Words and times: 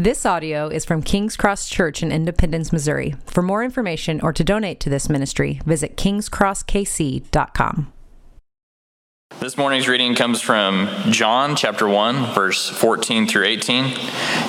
This 0.00 0.24
audio 0.24 0.68
is 0.68 0.84
from 0.84 1.02
King's 1.02 1.36
Cross 1.36 1.70
Church 1.70 2.04
in 2.04 2.12
Independence, 2.12 2.72
Missouri. 2.72 3.16
For 3.26 3.42
more 3.42 3.64
information 3.64 4.20
or 4.20 4.32
to 4.32 4.44
donate 4.44 4.78
to 4.78 4.88
this 4.88 5.08
ministry, 5.08 5.60
visit 5.66 5.96
kingscrosskc.com. 5.96 7.92
This 9.40 9.56
morning's 9.56 9.88
reading 9.88 10.14
comes 10.14 10.40
from 10.40 10.88
John 11.10 11.56
chapter 11.56 11.88
1, 11.88 12.32
verse 12.32 12.68
14 12.68 13.26
through 13.26 13.46
18. 13.46 13.92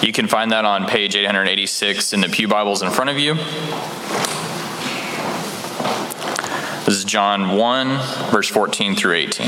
You 0.04 0.13
can 0.13 0.27
find 0.27 0.51
that 0.51 0.65
on 0.65 0.85
page 0.85 1.15
886 1.15 2.13
in 2.13 2.22
the 2.22 2.29
Pew 2.29 2.47
Bibles 2.47 2.84
in 2.84 2.92
front 2.92 3.10
of 3.10 3.18
you. 3.18 3.34
This 6.86 6.96
is 6.96 7.04
John 7.06 7.58
1, 7.58 7.88
verse 8.29 8.50
14 8.50 8.96
through 8.96 9.16
18. 9.16 9.47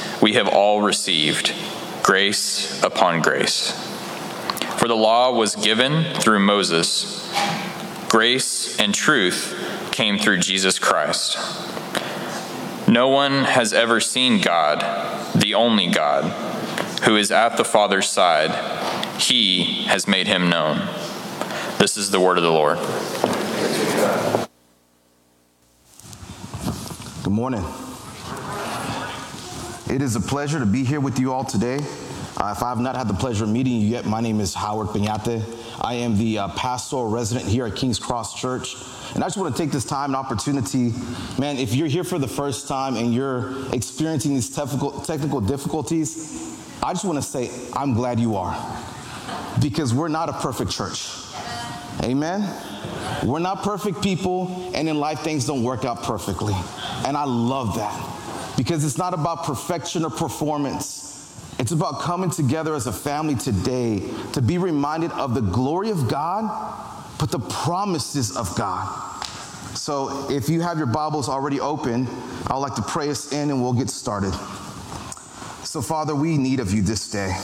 we 0.21 0.33
have 0.33 0.47
all 0.47 0.81
received 0.81 1.53
grace 2.03 2.81
upon 2.83 3.21
grace. 3.21 3.71
For 4.77 4.87
the 4.87 4.95
law 4.95 5.31
was 5.31 5.55
given 5.55 6.13
through 6.15 6.39
Moses, 6.39 7.27
grace 8.09 8.79
and 8.79 8.93
truth 8.93 9.89
came 9.91 10.17
through 10.17 10.37
Jesus 10.39 10.79
Christ. 10.79 11.37
No 12.87 13.07
one 13.07 13.45
has 13.45 13.73
ever 13.73 13.99
seen 13.99 14.41
God, 14.41 14.81
the 15.33 15.53
only 15.53 15.89
God, 15.89 16.25
who 17.03 17.15
is 17.15 17.31
at 17.31 17.57
the 17.57 17.63
Father's 17.63 18.09
side. 18.09 18.51
He 19.19 19.83
has 19.83 20.07
made 20.07 20.27
him 20.27 20.49
known. 20.49 20.87
This 21.77 21.97
is 21.97 22.11
the 22.11 22.19
word 22.19 22.37
of 22.37 22.43
the 22.43 22.51
Lord. 22.51 22.77
Good 27.23 27.33
morning. 27.33 27.90
It 29.91 30.01
is 30.01 30.15
a 30.15 30.21
pleasure 30.21 30.57
to 30.57 30.65
be 30.65 30.85
here 30.85 31.01
with 31.01 31.19
you 31.19 31.33
all 31.33 31.43
today. 31.43 31.75
Uh, 32.37 32.53
if 32.55 32.63
I 32.63 32.69
have 32.69 32.79
not 32.79 32.95
had 32.95 33.09
the 33.09 33.13
pleasure 33.13 33.43
of 33.43 33.49
meeting 33.49 33.73
you 33.73 33.89
yet, 33.89 34.05
my 34.05 34.21
name 34.21 34.39
is 34.39 34.53
Howard 34.53 34.87
Peñate. 34.87 35.43
I 35.81 35.95
am 35.95 36.17
the 36.17 36.37
uh, 36.37 36.47
pastoral 36.55 37.09
resident 37.09 37.49
here 37.49 37.65
at 37.65 37.75
King's 37.75 37.99
Cross 37.99 38.39
Church. 38.39 38.77
And 39.15 39.21
I 39.21 39.27
just 39.27 39.35
want 39.35 39.53
to 39.53 39.61
take 39.61 39.69
this 39.69 39.83
time 39.83 40.11
and 40.11 40.15
opportunity, 40.15 40.93
man, 41.37 41.57
if 41.57 41.75
you're 41.75 41.89
here 41.89 42.05
for 42.05 42.17
the 42.17 42.27
first 42.27 42.69
time 42.69 42.95
and 42.95 43.13
you're 43.13 43.53
experiencing 43.73 44.33
these 44.33 44.49
technical, 44.49 44.91
technical 45.01 45.41
difficulties, 45.41 46.57
I 46.81 46.93
just 46.93 47.03
want 47.03 47.17
to 47.17 47.21
say, 47.21 47.51
I'm 47.73 47.93
glad 47.93 48.17
you 48.17 48.37
are. 48.37 48.55
Because 49.61 49.93
we're 49.93 50.07
not 50.07 50.29
a 50.29 50.33
perfect 50.33 50.71
church. 50.71 51.09
Amen? 52.01 52.49
We're 53.25 53.39
not 53.39 53.61
perfect 53.63 54.01
people, 54.01 54.71
and 54.73 54.87
in 54.87 55.01
life, 55.01 55.19
things 55.19 55.45
don't 55.45 55.63
work 55.63 55.83
out 55.83 56.03
perfectly. 56.03 56.55
And 57.05 57.17
I 57.17 57.25
love 57.25 57.75
that 57.75 58.10
because 58.61 58.85
it's 58.85 58.99
not 58.99 59.11
about 59.11 59.43
perfection 59.43 60.05
or 60.05 60.11
performance. 60.11 61.33
It's 61.57 61.71
about 61.71 61.99
coming 61.99 62.29
together 62.29 62.75
as 62.75 62.85
a 62.85 62.93
family 62.93 63.33
today 63.33 64.07
to 64.33 64.41
be 64.41 64.59
reminded 64.59 65.09
of 65.13 65.33
the 65.33 65.41
glory 65.41 65.89
of 65.89 66.07
God, 66.07 66.43
but 67.17 67.31
the 67.31 67.39
promises 67.39 68.37
of 68.37 68.55
God. 68.55 68.87
So 69.75 70.29
if 70.29 70.47
you 70.47 70.61
have 70.61 70.77
your 70.77 70.85
Bibles 70.85 71.27
already 71.27 71.59
open, 71.59 72.05
I'd 72.51 72.57
like 72.57 72.75
to 72.75 72.83
pray 72.83 73.09
us 73.09 73.33
in 73.33 73.49
and 73.49 73.63
we'll 73.63 73.73
get 73.73 73.89
started. 73.89 74.33
So, 75.63 75.81
Father, 75.81 76.13
we 76.13 76.37
need 76.37 76.59
of 76.59 76.71
you 76.71 76.83
this 76.83 77.09
day. 77.09 77.35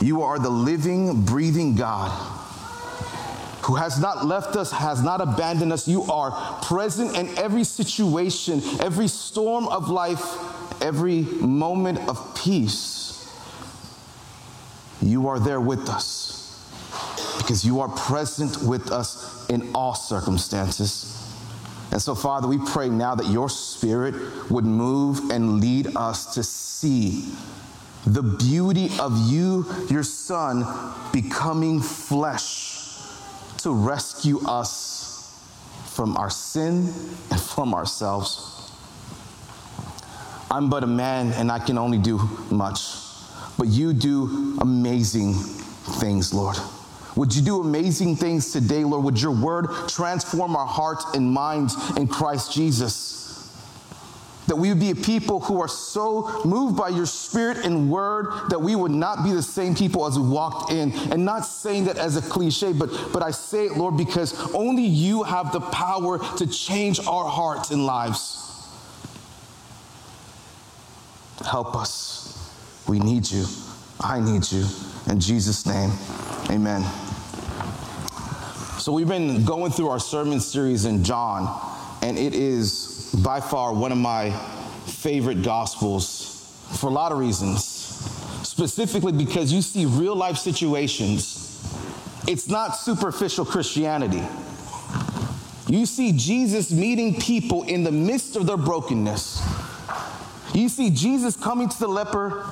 You 0.00 0.22
are 0.22 0.38
the 0.38 0.48
living, 0.48 1.22
breathing 1.26 1.74
God 1.74 2.41
who 3.64 3.76
has 3.76 4.00
not 4.00 4.26
left 4.26 4.56
us, 4.56 4.72
has 4.72 5.02
not 5.02 5.20
abandoned 5.20 5.72
us. 5.72 5.86
You 5.86 6.02
are 6.04 6.32
present 6.62 7.16
in 7.16 7.28
every 7.38 7.64
situation, 7.64 8.60
every 8.80 9.08
storm 9.08 9.68
of 9.68 9.88
life, 9.88 10.82
every 10.82 11.22
moment 11.22 11.98
of 12.08 12.36
peace. 12.36 13.32
You 15.00 15.28
are 15.28 15.38
there 15.38 15.60
with 15.60 15.88
us 15.88 16.32
because 17.38 17.64
you 17.64 17.80
are 17.80 17.88
present 17.88 18.62
with 18.62 18.90
us 18.90 19.48
in 19.48 19.70
all 19.74 19.94
circumstances. 19.94 21.18
And 21.92 22.00
so, 22.00 22.14
Father, 22.14 22.48
we 22.48 22.58
pray 22.58 22.88
now 22.88 23.14
that 23.14 23.26
your 23.26 23.48
spirit 23.48 24.14
would 24.50 24.64
move 24.64 25.30
and 25.30 25.60
lead 25.60 25.96
us 25.96 26.34
to 26.34 26.42
see 26.42 27.32
the 28.06 28.22
beauty 28.22 28.90
of 28.98 29.30
you, 29.30 29.66
your 29.88 30.02
Son, 30.02 30.64
becoming 31.12 31.80
flesh 31.80 32.71
to 33.62 33.72
rescue 33.72 34.40
us 34.46 35.38
from 35.86 36.16
our 36.16 36.30
sin 36.30 36.92
and 37.30 37.40
from 37.40 37.74
ourselves. 37.74 38.72
I'm 40.50 40.68
but 40.68 40.84
a 40.84 40.86
man 40.86 41.32
and 41.32 41.50
I 41.50 41.58
can 41.58 41.78
only 41.78 41.98
do 41.98 42.18
much, 42.50 42.80
but 43.58 43.68
you 43.68 43.92
do 43.92 44.58
amazing 44.60 45.34
things, 45.34 46.34
Lord. 46.34 46.56
Would 47.16 47.34
you 47.34 47.42
do 47.42 47.60
amazing 47.60 48.16
things 48.16 48.52
today, 48.52 48.84
Lord? 48.84 49.04
Would 49.04 49.20
your 49.20 49.32
word 49.32 49.68
transform 49.88 50.56
our 50.56 50.66
hearts 50.66 51.04
and 51.14 51.30
minds 51.30 51.74
in 51.96 52.08
Christ 52.08 52.52
Jesus? 52.52 53.11
That 54.52 54.56
we 54.56 54.68
would 54.68 54.80
be 54.80 54.90
a 54.90 54.94
people 54.94 55.40
who 55.40 55.62
are 55.62 55.68
so 55.68 56.42
moved 56.44 56.76
by 56.76 56.90
your 56.90 57.06
spirit 57.06 57.64
and 57.64 57.90
word 57.90 58.26
that 58.50 58.60
we 58.60 58.76
would 58.76 58.90
not 58.90 59.24
be 59.24 59.32
the 59.32 59.42
same 59.42 59.74
people 59.74 60.06
as 60.06 60.18
we 60.18 60.28
walked 60.28 60.70
in. 60.70 60.92
And 61.10 61.24
not 61.24 61.46
saying 61.46 61.86
that 61.86 61.96
as 61.96 62.18
a 62.18 62.20
cliche, 62.20 62.74
but, 62.74 62.90
but 63.14 63.22
I 63.22 63.30
say 63.30 63.64
it, 63.64 63.78
Lord, 63.78 63.96
because 63.96 64.52
only 64.52 64.82
you 64.82 65.22
have 65.22 65.52
the 65.52 65.60
power 65.60 66.18
to 66.36 66.46
change 66.46 67.00
our 67.06 67.30
hearts 67.30 67.70
and 67.70 67.86
lives. 67.86 68.68
Help 71.50 71.74
us. 71.74 72.54
We 72.86 73.00
need 73.00 73.30
you. 73.30 73.46
I 74.00 74.20
need 74.20 74.52
you. 74.52 74.66
In 75.08 75.18
Jesus' 75.18 75.64
name, 75.64 75.92
amen. 76.50 76.82
So 78.78 78.92
we've 78.92 79.08
been 79.08 79.46
going 79.46 79.72
through 79.72 79.88
our 79.88 79.98
sermon 79.98 80.40
series 80.40 80.84
in 80.84 81.04
John, 81.04 81.48
and 82.02 82.18
it 82.18 82.34
is 82.34 82.91
by 83.14 83.40
far 83.40 83.74
one 83.74 83.92
of 83.92 83.98
my 83.98 84.30
favorite 84.86 85.42
gospels 85.42 86.32
for 86.80 86.88
a 86.88 86.92
lot 86.92 87.12
of 87.12 87.18
reasons. 87.18 87.64
Specifically 88.42 89.12
because 89.12 89.52
you 89.52 89.62
see 89.62 89.86
real 89.86 90.16
life 90.16 90.36
situations. 90.36 91.38
It's 92.26 92.48
not 92.48 92.76
superficial 92.76 93.44
Christianity. 93.44 94.22
You 95.68 95.86
see 95.86 96.12
Jesus 96.12 96.70
meeting 96.70 97.18
people 97.20 97.62
in 97.64 97.82
the 97.82 97.92
midst 97.92 98.36
of 98.36 98.46
their 98.46 98.56
brokenness. 98.56 99.42
You 100.54 100.68
see 100.68 100.90
Jesus 100.90 101.36
coming 101.36 101.68
to 101.68 101.78
the 101.78 101.88
leper 101.88 102.46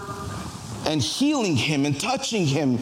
and 0.87 1.03
healing 1.03 1.57
him 1.57 1.85
and 1.85 2.01
touching 2.01 2.47
him. 2.47 2.79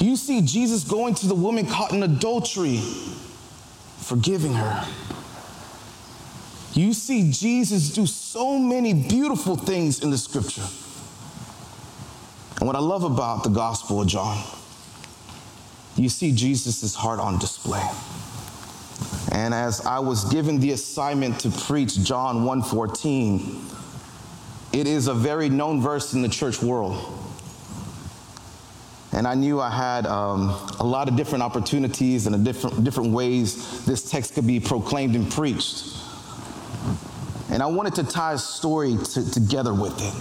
You 0.00 0.16
see 0.16 0.42
Jesus 0.42 0.84
going 0.84 1.14
to 1.16 1.26
the 1.26 1.34
woman 1.34 1.66
caught 1.66 1.92
in 1.92 2.02
adultery, 2.02 2.80
forgiving 3.98 4.54
her. 4.54 4.86
You 6.74 6.92
see 6.92 7.30
Jesus 7.30 7.90
do 7.90 8.04
so 8.04 8.58
many 8.58 8.92
beautiful 8.92 9.54
things 9.54 10.02
in 10.02 10.10
the 10.10 10.18
scripture. 10.18 10.66
And 12.58 12.66
what 12.66 12.74
I 12.74 12.80
love 12.80 13.04
about 13.04 13.44
the 13.44 13.50
Gospel 13.50 14.00
of 14.00 14.08
John, 14.08 14.44
you 15.94 16.08
see 16.08 16.32
Jesus' 16.32 16.94
heart 16.96 17.20
on 17.20 17.38
display. 17.38 17.88
And 19.30 19.54
as 19.54 19.86
I 19.86 20.00
was 20.00 20.24
given 20.24 20.58
the 20.58 20.72
assignment 20.72 21.38
to 21.40 21.50
preach 21.50 22.02
John 22.02 22.44
1:14, 22.44 23.60
it 24.72 24.88
is 24.88 25.06
a 25.06 25.14
very 25.14 25.48
known 25.48 25.80
verse 25.80 26.12
in 26.12 26.22
the 26.22 26.28
church 26.28 26.60
world. 26.60 26.96
And 29.12 29.28
I 29.28 29.34
knew 29.34 29.60
I 29.60 29.70
had 29.70 30.06
um, 30.06 30.48
a 30.80 30.84
lot 30.84 31.08
of 31.08 31.14
different 31.14 31.44
opportunities 31.44 32.26
and 32.26 32.44
different, 32.44 32.82
different 32.82 33.12
ways 33.12 33.84
this 33.84 34.10
text 34.10 34.34
could 34.34 34.46
be 34.46 34.58
proclaimed 34.58 35.14
and 35.14 35.30
preached. 35.30 36.03
And 37.50 37.62
I 37.62 37.66
wanted 37.66 37.94
to 37.96 38.04
tie 38.04 38.32
a 38.32 38.38
story 38.38 38.96
to, 38.96 39.30
together 39.30 39.74
with 39.74 39.94
it. 40.00 40.14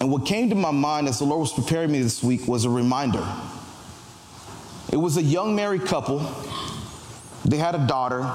And 0.00 0.10
what 0.10 0.26
came 0.26 0.50
to 0.50 0.54
my 0.54 0.70
mind 0.70 1.08
as 1.08 1.18
the 1.18 1.24
Lord 1.24 1.40
was 1.40 1.52
preparing 1.52 1.90
me 1.90 2.02
this 2.02 2.22
week 2.22 2.46
was 2.46 2.64
a 2.64 2.70
reminder. 2.70 3.26
It 4.92 4.96
was 4.96 5.16
a 5.16 5.22
young 5.22 5.56
married 5.56 5.86
couple. 5.86 6.20
They 7.44 7.56
had 7.56 7.74
a 7.74 7.86
daughter. 7.86 8.30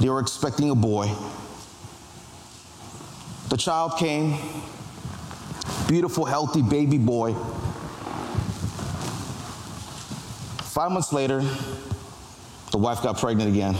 They 0.00 0.08
were 0.08 0.20
expecting 0.20 0.70
a 0.70 0.74
boy. 0.74 1.10
The 3.48 3.56
child 3.56 3.96
came, 3.98 4.38
beautiful, 5.88 6.24
healthy 6.24 6.62
baby 6.62 6.98
boy. 6.98 7.34
Five 10.62 10.92
months 10.92 11.12
later, 11.12 11.40
the 12.70 12.78
wife 12.78 13.02
got 13.02 13.18
pregnant 13.18 13.50
again. 13.50 13.76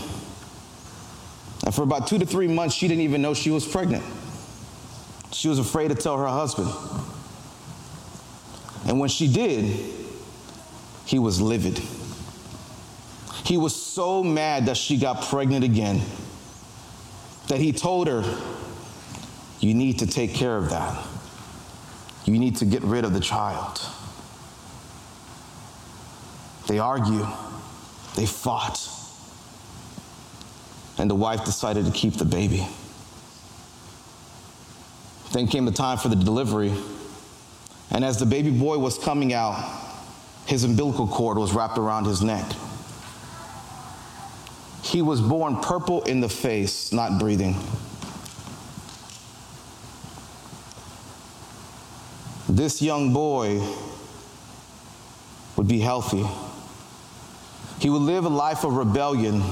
And 1.71 1.75
for 1.77 1.83
about 1.83 2.09
two 2.09 2.19
to 2.19 2.27
three 2.27 2.49
months, 2.49 2.75
she 2.75 2.89
didn't 2.89 3.03
even 3.03 3.23
know 3.23 3.33
she 3.33 3.53
was 3.53 3.65
pregnant. 3.65 4.03
She 5.31 5.47
was 5.47 5.61
afraid 5.61 5.87
to 5.91 5.95
tell 5.95 6.19
her 6.19 6.27
husband. 6.27 6.69
And 8.89 8.99
when 8.99 9.09
she 9.09 9.33
did, 9.33 9.79
he 11.07 11.21
was 11.21 11.41
livid. 11.41 11.81
He 13.45 13.57
was 13.57 13.81
so 13.81 14.25
mad 14.25 14.67
that 14.67 14.79
she 14.79 14.97
got 14.97 15.23
pregnant 15.23 15.63
again 15.63 16.03
that 17.47 17.61
he 17.61 17.73
told 17.73 18.09
her, 18.09 18.25
You 19.61 19.73
need 19.73 20.01
to 20.01 20.09
take 20.09 20.35
care 20.35 20.57
of 20.57 20.71
that. 20.71 21.07
You 22.25 22.37
need 22.37 22.57
to 22.57 22.65
get 22.65 22.83
rid 22.83 23.05
of 23.05 23.13
the 23.13 23.21
child. 23.21 23.81
They 26.67 26.81
argue, 26.81 27.29
they 28.17 28.27
fought, 28.27 28.91
and 31.01 31.09
the 31.09 31.15
wife 31.15 31.47
decided 31.47 31.87
to 31.87 31.91
keep 31.91 32.15
the 32.15 32.27
baby. 32.27 32.69
Then 35.33 35.47
came 35.47 35.65
the 35.65 35.73
time 35.73 35.97
for 35.97 36.09
the 36.09 36.17
delivery, 36.17 36.75
and 37.91 38.05
as 38.05 38.19
the 38.19 38.27
baby 38.27 38.51
boy 38.51 38.77
was 38.77 38.99
coming 38.99 39.33
out, 39.33 39.57
his 40.45 40.63
umbilical 40.63 41.09
cord 41.09 41.39
was 41.39 41.55
wrapped 41.55 41.79
around 41.79 42.05
his 42.05 42.21
neck. 42.21 42.45
He 44.83 45.01
was 45.01 45.23
born 45.23 45.57
purple 45.57 46.03
in 46.03 46.21
the 46.21 46.29
face, 46.29 46.93
not 46.93 47.19
breathing. 47.19 47.57
This 52.47 52.83
young 52.83 53.15
boy 53.15 53.63
would 55.57 55.69
be 55.69 55.79
healthy. 55.79 56.27
He 57.79 57.89
would 57.89 58.03
live 58.03 58.27
a 58.27 58.29
life 58.29 58.65
of 58.65 58.75
rebellion. 58.75 59.43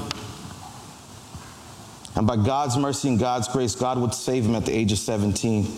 And 2.18 2.26
by 2.26 2.34
God's 2.34 2.76
mercy 2.76 3.10
and 3.10 3.18
God's 3.18 3.46
grace, 3.46 3.76
God 3.76 3.96
would 3.98 4.12
save 4.12 4.44
him 4.44 4.56
at 4.56 4.66
the 4.66 4.72
age 4.72 4.90
of 4.90 4.98
17. 4.98 5.68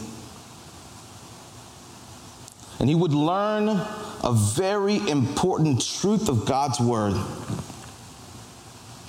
And 2.79 2.89
he 2.89 2.95
would 2.95 3.13
learn 3.13 3.69
a 3.69 4.33
very 4.57 4.97
important 5.07 5.87
truth 5.87 6.31
of 6.31 6.47
God's 6.47 6.81
word 6.81 7.13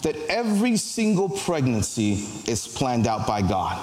that 0.02 0.18
every 0.28 0.76
single 0.76 1.30
pregnancy 1.30 2.26
is 2.52 2.68
planned 2.68 3.08
out 3.08 3.26
by 3.26 3.42
God. 3.42 3.80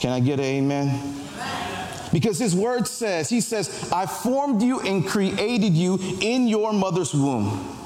Can 0.00 0.10
I 0.10 0.20
get 0.20 0.38
an 0.38 0.44
amen? 0.44 0.88
amen? 0.88 2.10
Because 2.12 2.38
his 2.38 2.54
word 2.54 2.86
says, 2.86 3.30
he 3.30 3.40
says, 3.40 3.90
I 3.90 4.04
formed 4.04 4.60
you 4.60 4.80
and 4.80 5.06
created 5.06 5.72
you 5.72 5.98
in 6.20 6.46
your 6.46 6.74
mother's 6.74 7.14
womb. 7.14 7.83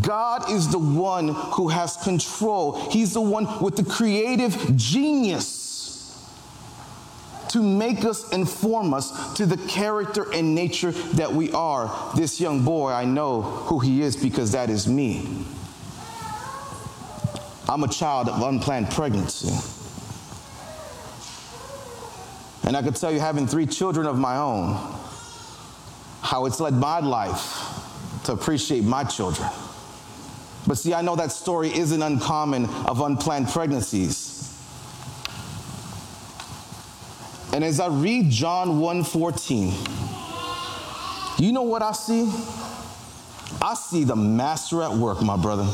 God 0.00 0.50
is 0.50 0.68
the 0.68 0.78
one 0.78 1.28
who 1.28 1.68
has 1.68 1.96
control. 1.98 2.90
He's 2.90 3.14
the 3.14 3.20
one 3.20 3.60
with 3.60 3.76
the 3.76 3.84
creative 3.84 4.76
genius 4.76 5.62
to 7.48 7.62
make 7.62 8.04
us 8.04 8.32
and 8.32 8.48
form 8.48 8.94
us 8.94 9.34
to 9.34 9.44
the 9.44 9.58
character 9.68 10.32
and 10.32 10.54
nature 10.54 10.92
that 10.92 11.30
we 11.30 11.52
are. 11.52 12.10
This 12.16 12.40
young 12.40 12.64
boy, 12.64 12.92
I 12.92 13.04
know 13.04 13.42
who 13.42 13.78
he 13.78 14.00
is 14.00 14.16
because 14.16 14.52
that 14.52 14.70
is 14.70 14.88
me. 14.88 15.44
I'm 17.68 17.84
a 17.84 17.88
child 17.88 18.28
of 18.28 18.40
unplanned 18.40 18.90
pregnancy. 18.90 19.50
And 22.66 22.76
I 22.76 22.82
could 22.82 22.96
tell 22.96 23.12
you, 23.12 23.20
having 23.20 23.46
three 23.46 23.66
children 23.66 24.06
of 24.06 24.18
my 24.18 24.36
own, 24.38 24.74
how 26.22 26.46
it's 26.46 26.60
led 26.60 26.74
my 26.74 27.00
life 27.00 28.22
to 28.24 28.32
appreciate 28.32 28.84
my 28.84 29.04
children. 29.04 29.50
But 30.66 30.78
see, 30.78 30.94
I 30.94 31.02
know 31.02 31.16
that 31.16 31.32
story 31.32 31.74
isn't 31.74 32.02
uncommon 32.02 32.66
of 32.86 33.00
unplanned 33.00 33.48
pregnancies. 33.48 34.28
And 37.52 37.62
as 37.64 37.80
I 37.80 37.88
read 37.88 38.30
John 38.30 38.80
1:14, 38.80 39.74
you 41.38 41.52
know 41.52 41.62
what 41.62 41.82
I 41.82 41.92
see? 41.92 42.32
I 43.60 43.74
see 43.74 44.04
the 44.04 44.16
master 44.16 44.82
at 44.82 44.92
work, 44.92 45.20
my 45.20 45.36
brother, 45.36 45.68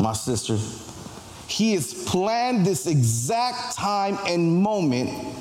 my 0.00 0.12
sister. 0.12 0.56
He 1.46 1.74
has 1.74 1.92
planned 2.04 2.64
this 2.64 2.86
exact 2.86 3.76
time 3.76 4.18
and 4.26 4.62
moment 4.62 5.36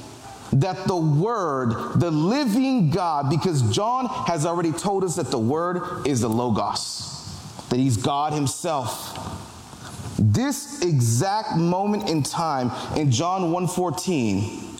that 0.53 0.87
the 0.87 0.97
Word, 0.97 1.99
the 1.99 2.09
living 2.11 2.89
God, 2.89 3.29
because 3.29 3.61
John 3.73 4.07
has 4.07 4.45
already 4.45 4.71
told 4.71 5.03
us 5.03 5.15
that 5.15 5.29
the 5.31 5.39
Word 5.39 6.07
is 6.07 6.21
the 6.21 6.29
Logos, 6.29 7.18
that 7.69 7.77
He's 7.77 7.97
God 7.97 8.33
Himself. 8.33 9.37
This 10.17 10.81
exact 10.81 11.55
moment 11.55 12.09
in 12.09 12.23
time 12.23 12.71
in 12.97 13.11
John 13.11 13.51
1:14 13.51 14.79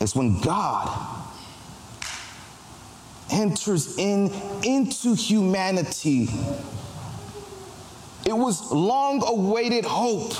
is 0.00 0.16
when 0.16 0.40
God 0.40 0.88
enters 3.30 3.98
in 3.98 4.30
into 4.62 5.14
humanity. 5.14 6.28
It 8.24 8.32
was 8.32 8.70
long 8.70 9.22
awaited 9.26 9.84
hope. 9.84 10.32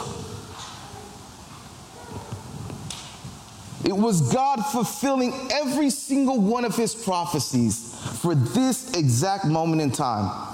It 3.84 3.96
was 3.96 4.32
God 4.32 4.62
fulfilling 4.62 5.34
every 5.52 5.90
single 5.90 6.40
one 6.40 6.64
of 6.64 6.76
his 6.76 6.94
prophecies 6.94 7.94
for 8.20 8.34
this 8.34 8.94
exact 8.94 9.44
moment 9.44 9.82
in 9.82 9.90
time. 9.90 10.51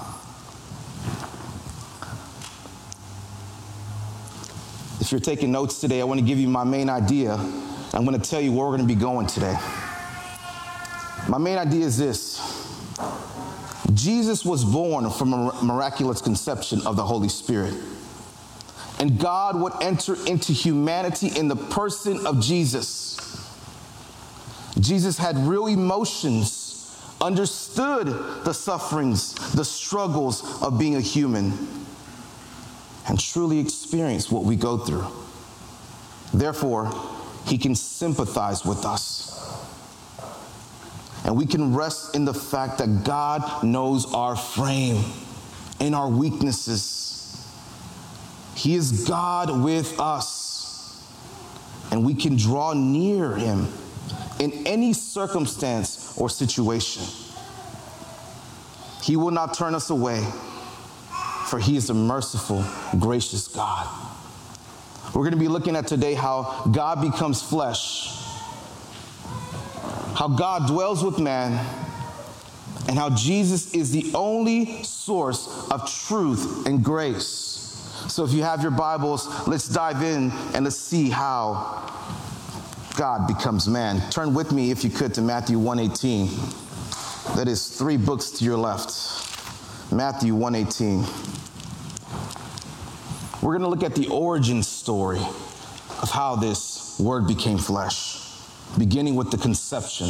If 5.08 5.12
you're 5.12 5.20
taking 5.22 5.50
notes 5.50 5.80
today, 5.80 6.02
I 6.02 6.04
want 6.04 6.20
to 6.20 6.26
give 6.26 6.36
you 6.36 6.48
my 6.48 6.64
main 6.64 6.90
idea 6.90 7.32
I'm 7.94 8.04
going 8.04 8.20
to 8.20 8.30
tell 8.30 8.42
you 8.42 8.52
where 8.52 8.66
we're 8.66 8.76
going 8.76 8.86
to 8.86 8.94
be 8.94 9.00
going 9.00 9.26
today. 9.26 9.56
My 11.30 11.38
main 11.38 11.56
idea 11.56 11.86
is 11.86 11.96
this 11.96 12.36
Jesus 13.94 14.44
was 14.44 14.66
born 14.66 15.08
from 15.08 15.32
a 15.32 15.58
miraculous 15.62 16.20
conception 16.20 16.86
of 16.86 16.96
the 16.96 17.04
Holy 17.04 17.30
Spirit. 17.30 17.72
And 19.00 19.18
God 19.18 19.58
would 19.58 19.72
enter 19.80 20.14
into 20.26 20.52
humanity 20.52 21.28
in 21.28 21.48
the 21.48 21.56
person 21.56 22.26
of 22.26 22.42
Jesus. 22.42 23.16
Jesus 24.78 25.16
had 25.16 25.38
real 25.38 25.68
emotions, 25.68 27.02
understood 27.22 28.08
the 28.44 28.52
sufferings, 28.52 29.32
the 29.54 29.64
struggles 29.64 30.62
of 30.62 30.78
being 30.78 30.96
a 30.96 31.00
human, 31.00 31.77
and 33.08 33.18
truly 33.18 33.58
experience 33.58 34.30
what 34.30 34.44
we 34.44 34.56
go 34.56 34.78
through. 34.78 35.06
Therefore, 36.32 36.92
he 37.46 37.58
can 37.58 37.74
sympathize 37.74 38.64
with 38.64 38.84
us. 38.84 39.26
And 41.24 41.36
we 41.36 41.46
can 41.46 41.74
rest 41.74 42.14
in 42.14 42.24
the 42.24 42.34
fact 42.34 42.78
that 42.78 43.04
God 43.04 43.64
knows 43.64 44.12
our 44.14 44.36
frame 44.36 45.02
and 45.80 45.94
our 45.94 46.08
weaknesses. 46.08 47.46
He 48.54 48.74
is 48.74 49.06
God 49.08 49.62
with 49.62 49.98
us. 49.98 51.06
And 51.90 52.04
we 52.04 52.14
can 52.14 52.36
draw 52.36 52.74
near 52.74 53.34
Him 53.34 53.68
in 54.38 54.66
any 54.66 54.92
circumstance 54.92 56.16
or 56.18 56.28
situation. 56.28 57.02
He 59.02 59.16
will 59.16 59.30
not 59.30 59.54
turn 59.54 59.74
us 59.74 59.90
away, 59.90 60.26
for 61.48 61.58
He 61.58 61.76
is 61.76 61.90
a 61.90 61.94
merciful, 61.94 62.64
gracious 62.98 63.48
God. 63.48 63.88
We're 65.14 65.22
going 65.22 65.32
to 65.32 65.38
be 65.38 65.48
looking 65.48 65.74
at 65.74 65.86
today 65.86 66.14
how 66.14 66.70
God 66.70 67.00
becomes 67.00 67.42
flesh, 67.42 68.14
how 70.14 70.28
God 70.28 70.68
dwells 70.68 71.02
with 71.02 71.18
man, 71.18 71.52
and 72.88 72.98
how 72.98 73.10
Jesus 73.10 73.74
is 73.74 73.90
the 73.90 74.12
only 74.14 74.82
source 74.82 75.68
of 75.70 75.90
truth 76.06 76.66
and 76.66 76.84
grace. 76.84 77.54
So 78.08 78.24
if 78.24 78.32
you 78.32 78.42
have 78.42 78.62
your 78.62 78.70
Bibles, 78.70 79.26
let's 79.46 79.68
dive 79.68 80.02
in 80.02 80.30
and 80.54 80.64
let's 80.64 80.76
see 80.76 81.10
how 81.10 81.84
God 82.96 83.26
becomes 83.26 83.68
man. 83.68 84.00
Turn 84.10 84.34
with 84.34 84.52
me 84.52 84.70
if 84.70 84.84
you 84.84 84.90
could 84.90 85.14
to 85.14 85.22
Matthew 85.22 85.58
118. 85.58 86.28
That 87.36 87.48
is 87.48 87.68
3 87.68 87.96
books 87.96 88.30
to 88.32 88.44
your 88.44 88.56
left. 88.56 88.90
Matthew 89.90 90.34
118 90.34 91.28
we're 93.40 93.56
going 93.56 93.62
to 93.62 93.68
look 93.68 93.84
at 93.84 93.94
the 93.94 94.08
origin 94.08 94.64
story 94.64 95.20
of 96.02 96.10
how 96.10 96.34
this 96.34 96.98
word 96.98 97.28
became 97.28 97.56
flesh, 97.56 98.20
beginning 98.76 99.14
with 99.14 99.30
the 99.30 99.38
conception. 99.38 100.08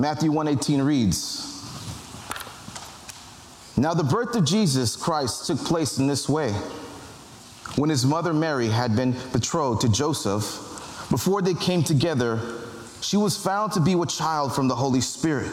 Matthew 0.00 0.30
1:18 0.30 0.84
reads, 0.86 1.44
Now 3.76 3.94
the 3.94 4.04
birth 4.04 4.36
of 4.36 4.44
Jesus 4.44 4.94
Christ 4.94 5.46
took 5.46 5.58
place 5.58 5.98
in 5.98 6.06
this 6.06 6.28
way. 6.28 6.52
When 7.74 7.90
his 7.90 8.06
mother 8.06 8.32
Mary 8.32 8.68
had 8.68 8.94
been 8.94 9.16
betrothed 9.32 9.80
to 9.80 9.88
Joseph, 9.88 10.44
before 11.10 11.42
they 11.42 11.54
came 11.54 11.82
together, 11.82 12.40
she 13.00 13.16
was 13.16 13.36
found 13.36 13.72
to 13.72 13.80
be 13.80 13.96
with 13.96 14.08
child 14.08 14.54
from 14.54 14.68
the 14.68 14.76
Holy 14.76 15.00
Spirit. 15.00 15.52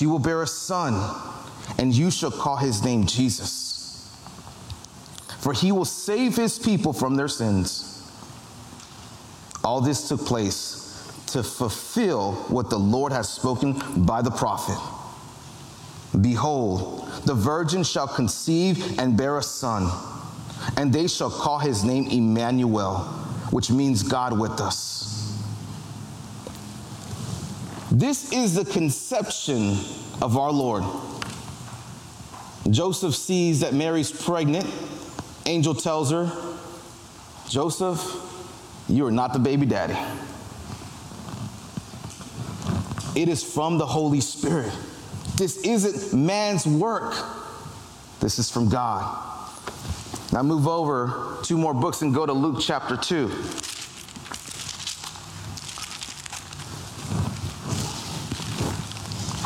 She 0.00 0.06
will 0.06 0.18
bear 0.18 0.42
a 0.42 0.46
son, 0.46 1.14
and 1.78 1.94
you 1.94 2.10
shall 2.10 2.30
call 2.30 2.56
his 2.56 2.82
name 2.82 3.06
Jesus 3.06 3.70
for 5.40 5.54
he 5.54 5.72
will 5.72 5.86
save 5.86 6.36
his 6.36 6.58
people 6.58 6.92
from 6.92 7.16
their 7.16 7.28
sins. 7.28 7.86
All 9.64 9.80
this 9.80 10.08
took 10.08 10.20
place 10.26 10.76
to 11.28 11.42
fulfill 11.42 12.32
what 12.48 12.68
the 12.68 12.78
Lord 12.78 13.12
has 13.12 13.28
spoken 13.28 13.80
by 14.04 14.20
the 14.20 14.30
prophet. 14.30 14.78
Behold, 16.20 17.08
the 17.24 17.34
virgin 17.34 17.84
shall 17.84 18.06
conceive 18.06 18.98
and 18.98 19.16
bear 19.16 19.38
a 19.38 19.42
son, 19.42 19.90
and 20.76 20.92
they 20.92 21.06
shall 21.06 21.30
call 21.30 21.58
his 21.58 21.84
name 21.84 22.06
Emmanuel, 22.08 22.98
which 23.50 23.70
means 23.70 24.02
God 24.02 24.38
with 24.38 24.60
us. 24.60 25.19
This 27.90 28.32
is 28.32 28.54
the 28.54 28.64
conception 28.64 29.76
of 30.22 30.36
our 30.36 30.52
Lord. 30.52 30.84
Joseph 32.70 33.16
sees 33.16 33.60
that 33.60 33.74
Mary's 33.74 34.12
pregnant 34.12 34.66
angel 35.46 35.74
tells 35.74 36.12
her, 36.12 36.30
Joseph, 37.48 38.00
you 38.88 39.04
are 39.06 39.10
not 39.10 39.32
the 39.32 39.40
baby 39.40 39.66
daddy. 39.66 39.98
It 43.16 43.28
is 43.28 43.42
from 43.42 43.78
the 43.78 43.86
Holy 43.86 44.20
Spirit. 44.20 44.72
This 45.36 45.56
isn't 45.64 46.16
man's 46.16 46.66
work. 46.66 47.14
This 48.20 48.38
is 48.38 48.50
from 48.50 48.68
God. 48.68 49.26
Now 50.32 50.42
move 50.42 50.68
over 50.68 51.38
two 51.42 51.58
more 51.58 51.74
books 51.74 52.02
and 52.02 52.14
go 52.14 52.24
to 52.24 52.32
Luke 52.32 52.58
chapter 52.60 52.96
2. 52.96 53.28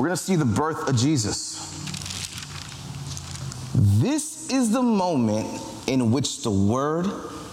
We're 0.04 0.08
going 0.08 0.18
to 0.18 0.22
see 0.22 0.36
the 0.36 0.44
birth 0.44 0.86
of 0.86 0.96
Jesus. 0.96 1.54
This 3.74 4.50
is 4.50 4.70
the 4.70 4.82
moment 4.82 5.62
in 5.86 6.10
which 6.10 6.42
the 6.42 6.50
Word 6.50 7.06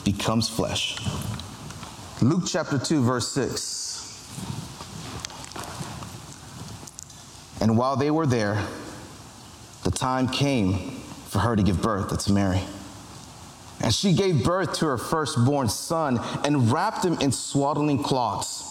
becomes 0.03 0.50
flesh. 0.50 0.98
Luke 2.22 2.43
chapter 2.46 2.77
2, 2.77 3.03
verse 3.03 3.31
6. 3.31 4.27
And 7.62 7.77
while 7.77 7.96
they 7.96 8.12
were 8.12 8.25
there, 8.25 8.62
the 9.86 9.91
time 9.91 10.27
came 10.27 11.00
for 11.29 11.39
her 11.39 11.55
to 11.55 11.63
give 11.63 11.81
birth. 11.81 12.10
That's 12.10 12.27
Mary. 12.27 12.60
And 13.79 13.93
she 13.93 14.12
gave 14.12 14.43
birth 14.43 14.74
to 14.79 14.88
her 14.88 14.98
firstborn 14.98 15.70
son 15.70 16.20
and 16.43 16.70
wrapped 16.70 17.05
him 17.05 17.13
in 17.22 17.31
swaddling 17.31 18.03
cloths 18.03 18.70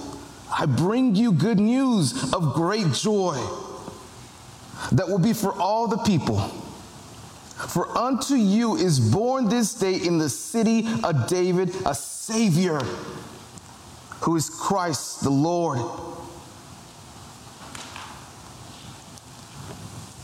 I 0.51 0.65
bring 0.65 1.15
you 1.15 1.31
good 1.31 1.59
news 1.59 2.33
of 2.33 2.53
great 2.53 2.91
joy 2.93 3.35
that 4.91 5.07
will 5.07 5.19
be 5.19 5.33
for 5.33 5.53
all 5.53 5.87
the 5.87 5.97
people. 5.97 6.39
For 7.69 7.95
unto 7.97 8.35
you 8.35 8.75
is 8.75 8.99
born 8.99 9.47
this 9.47 9.73
day 9.75 9.95
in 9.95 10.17
the 10.17 10.29
city 10.29 10.87
of 11.03 11.27
David 11.27 11.73
a 11.85 11.93
Savior, 11.93 12.79
who 14.21 14.35
is 14.35 14.49
Christ 14.49 15.23
the 15.23 15.29
Lord. 15.29 15.79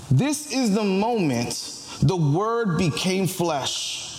This 0.10 0.52
is 0.52 0.74
the 0.74 0.84
moment 0.84 1.78
the 2.02 2.16
Word 2.16 2.78
became 2.78 3.28
flesh. 3.28 4.17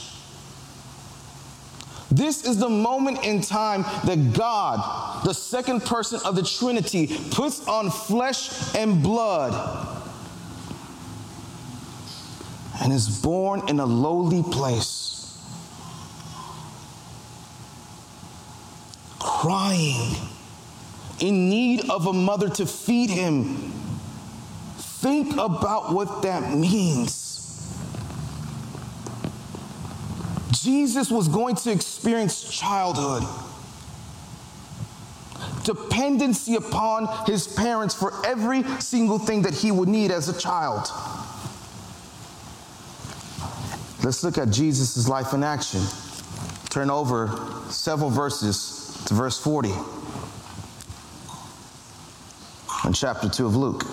This 2.10 2.44
is 2.44 2.58
the 2.58 2.70
moment 2.70 3.24
in 3.24 3.42
time 3.42 3.82
that 4.04 4.32
God, 4.32 5.24
the 5.24 5.34
second 5.34 5.82
person 5.82 6.20
of 6.24 6.36
the 6.36 6.42
Trinity, 6.42 7.06
puts 7.30 7.66
on 7.68 7.90
flesh 7.90 8.74
and 8.74 9.02
blood 9.02 9.96
and 12.80 12.92
is 12.92 13.20
born 13.20 13.68
in 13.68 13.80
a 13.80 13.84
lowly 13.84 14.42
place, 14.42 15.38
crying, 19.18 20.16
in 21.20 21.50
need 21.50 21.90
of 21.90 22.06
a 22.06 22.12
mother 22.12 22.48
to 22.48 22.64
feed 22.64 23.10
him. 23.10 23.72
Think 24.78 25.32
about 25.34 25.92
what 25.92 26.22
that 26.22 26.56
means. 26.56 27.27
Jesus 30.62 31.10
was 31.10 31.28
going 31.28 31.56
to 31.56 31.72
experience 31.72 32.50
childhood, 32.50 33.22
dependency 35.64 36.56
upon 36.56 37.08
his 37.26 37.46
parents 37.46 37.94
for 37.94 38.24
every 38.26 38.62
single 38.80 39.18
thing 39.18 39.42
that 39.42 39.54
he 39.54 39.70
would 39.70 39.88
need 39.88 40.10
as 40.10 40.28
a 40.28 40.38
child. 40.38 40.88
Let's 44.04 44.22
look 44.24 44.38
at 44.38 44.50
Jesus' 44.50 45.08
life 45.08 45.34
in 45.34 45.42
action. 45.42 45.82
Turn 46.70 46.88
over 46.88 47.28
several 47.68 48.10
verses 48.10 49.02
to 49.06 49.14
verse 49.14 49.38
40 49.40 49.70
in 52.84 52.92
chapter 52.92 53.28
2 53.28 53.46
of 53.46 53.56
Luke. 53.56 53.84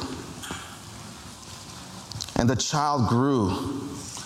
And 2.37 2.49
the 2.49 2.55
child 2.55 3.09
grew 3.09 3.49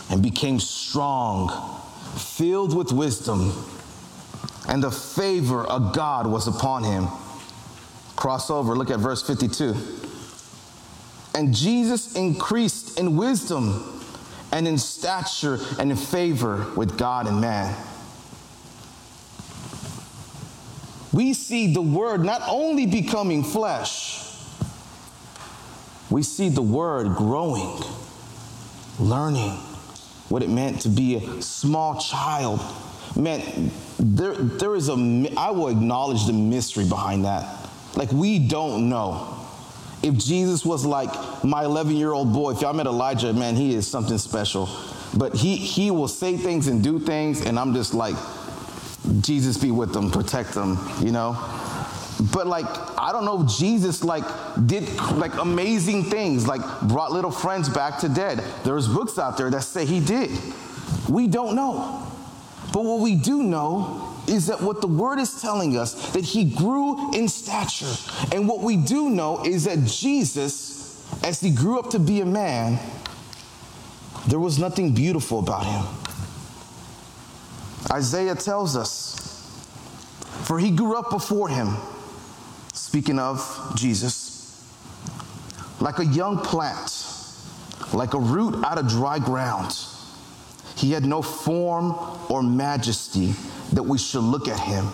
and 0.09 0.21
became 0.21 0.59
strong, 0.59 1.78
filled 2.39 2.73
with 2.73 2.93
wisdom, 2.93 3.51
and 4.69 4.81
the 4.81 4.89
favor 4.89 5.65
of 5.65 5.93
God 5.93 6.25
was 6.25 6.47
upon 6.47 6.85
him. 6.85 7.05
Cross 8.15 8.49
over, 8.49 8.77
look 8.77 8.89
at 8.89 8.99
verse 8.99 9.21
52. 9.27 9.75
And 11.35 11.53
Jesus 11.53 12.15
increased 12.15 12.97
in 12.97 13.17
wisdom 13.17 14.01
and 14.53 14.69
in 14.69 14.77
stature 14.77 15.59
and 15.79 15.91
in 15.91 15.97
favor 15.97 16.65
with 16.77 16.97
God 16.97 17.27
and 17.27 17.41
man. 17.41 17.75
We 21.11 21.33
see 21.33 21.73
the 21.73 21.81
Word 21.81 22.23
not 22.23 22.41
only 22.47 22.85
becoming 22.85 23.43
flesh, 23.43 24.23
we 26.09 26.23
see 26.23 26.47
the 26.47 26.61
Word 26.61 27.17
growing, 27.17 27.83
learning 28.97 29.59
what 30.29 30.43
it 30.43 30.49
meant 30.49 30.81
to 30.81 30.89
be 30.89 31.15
a 31.15 31.41
small 31.41 31.99
child. 31.99 32.61
Man, 33.15 33.71
there, 33.99 34.35
there 34.35 34.75
is 34.75 34.89
a, 34.89 34.93
I 35.35 35.51
will 35.51 35.67
acknowledge 35.67 36.25
the 36.25 36.33
mystery 36.33 36.87
behind 36.87 37.25
that. 37.25 37.69
Like, 37.95 38.11
we 38.11 38.39
don't 38.39 38.89
know 38.89 39.35
if 40.01 40.15
Jesus 40.17 40.65
was 40.65 40.85
like 40.85 41.09
my 41.43 41.65
11 41.65 41.95
year 41.95 42.13
old 42.13 42.31
boy, 42.31 42.51
if 42.51 42.61
y'all 42.61 42.73
met 42.73 42.85
Elijah, 42.85 43.33
man, 43.33 43.55
he 43.55 43.73
is 43.73 43.87
something 43.87 44.17
special. 44.17 44.69
But 45.17 45.35
he, 45.35 45.55
he 45.55 45.91
will 45.91 46.07
say 46.07 46.37
things 46.37 46.67
and 46.67 46.83
do 46.83 46.99
things, 46.99 47.45
and 47.45 47.59
I'm 47.59 47.73
just 47.73 47.93
like, 47.93 48.15
Jesus 49.21 49.57
be 49.57 49.71
with 49.71 49.93
them, 49.93 50.11
protect 50.11 50.53
them, 50.53 50.77
you 51.01 51.11
know? 51.11 51.33
But 52.19 52.47
like, 52.47 52.65
I 52.99 53.11
don't 53.13 53.23
know 53.23 53.43
if 53.43 53.57
Jesus 53.57 54.03
like 54.03 54.25
did 54.65 54.93
like 55.13 55.35
amazing 55.35 56.03
things, 56.03 56.47
like 56.47 56.61
brought 56.81 57.11
little 57.11 57.31
friends 57.31 57.69
back 57.69 57.99
to 57.99 58.09
dead. 58.09 58.43
There's 58.63 58.87
books 58.87 59.17
out 59.17 59.37
there 59.37 59.49
that 59.49 59.61
say 59.61 59.85
he 59.85 60.01
did. 60.01 60.31
We 61.07 61.27
don't 61.27 61.55
know. 61.55 62.05
But 62.73 62.83
what 62.83 62.99
we 62.99 63.15
do 63.15 63.41
know 63.43 64.15
is 64.27 64.47
that 64.47 64.61
what 64.61 64.81
the 64.81 64.87
word 64.87 65.17
is 65.17 65.41
telling 65.41 65.77
us 65.77 66.11
that 66.11 66.23
he 66.23 66.45
grew 66.45 67.13
in 67.13 67.27
stature. 67.27 67.93
And 68.33 68.47
what 68.47 68.61
we 68.61 68.77
do 68.77 69.09
know 69.09 69.43
is 69.43 69.63
that 69.63 69.85
Jesus, 69.85 71.23
as 71.23 71.39
he 71.39 71.51
grew 71.51 71.79
up 71.79 71.89
to 71.91 71.99
be 71.99 72.21
a 72.21 72.25
man, 72.25 72.79
there 74.27 74.39
was 74.39 74.59
nothing 74.59 74.93
beautiful 74.93 75.39
about 75.39 75.65
him. 75.65 75.85
Isaiah 77.91 78.35
tells 78.35 78.75
us, 78.75 79.15
for 80.43 80.59
he 80.59 80.69
grew 80.69 80.95
up 80.95 81.09
before 81.09 81.49
him, 81.49 81.75
speaking 82.89 83.19
of 83.19 83.71
Jesus, 83.75 84.67
like 85.79 85.99
a 85.99 86.05
young 86.05 86.39
plant, 86.39 87.05
like 87.93 88.15
a 88.15 88.19
root 88.19 88.65
out 88.65 88.79
of 88.79 88.87
dry 88.87 89.19
ground. 89.19 89.77
He 90.75 90.91
had 90.91 91.05
no 91.05 91.21
form 91.21 91.93
or 92.31 92.41
majesty 92.41 93.35
that 93.73 93.83
we 93.83 93.99
should 93.99 94.23
look 94.23 94.47
at 94.47 94.59
him, 94.59 94.87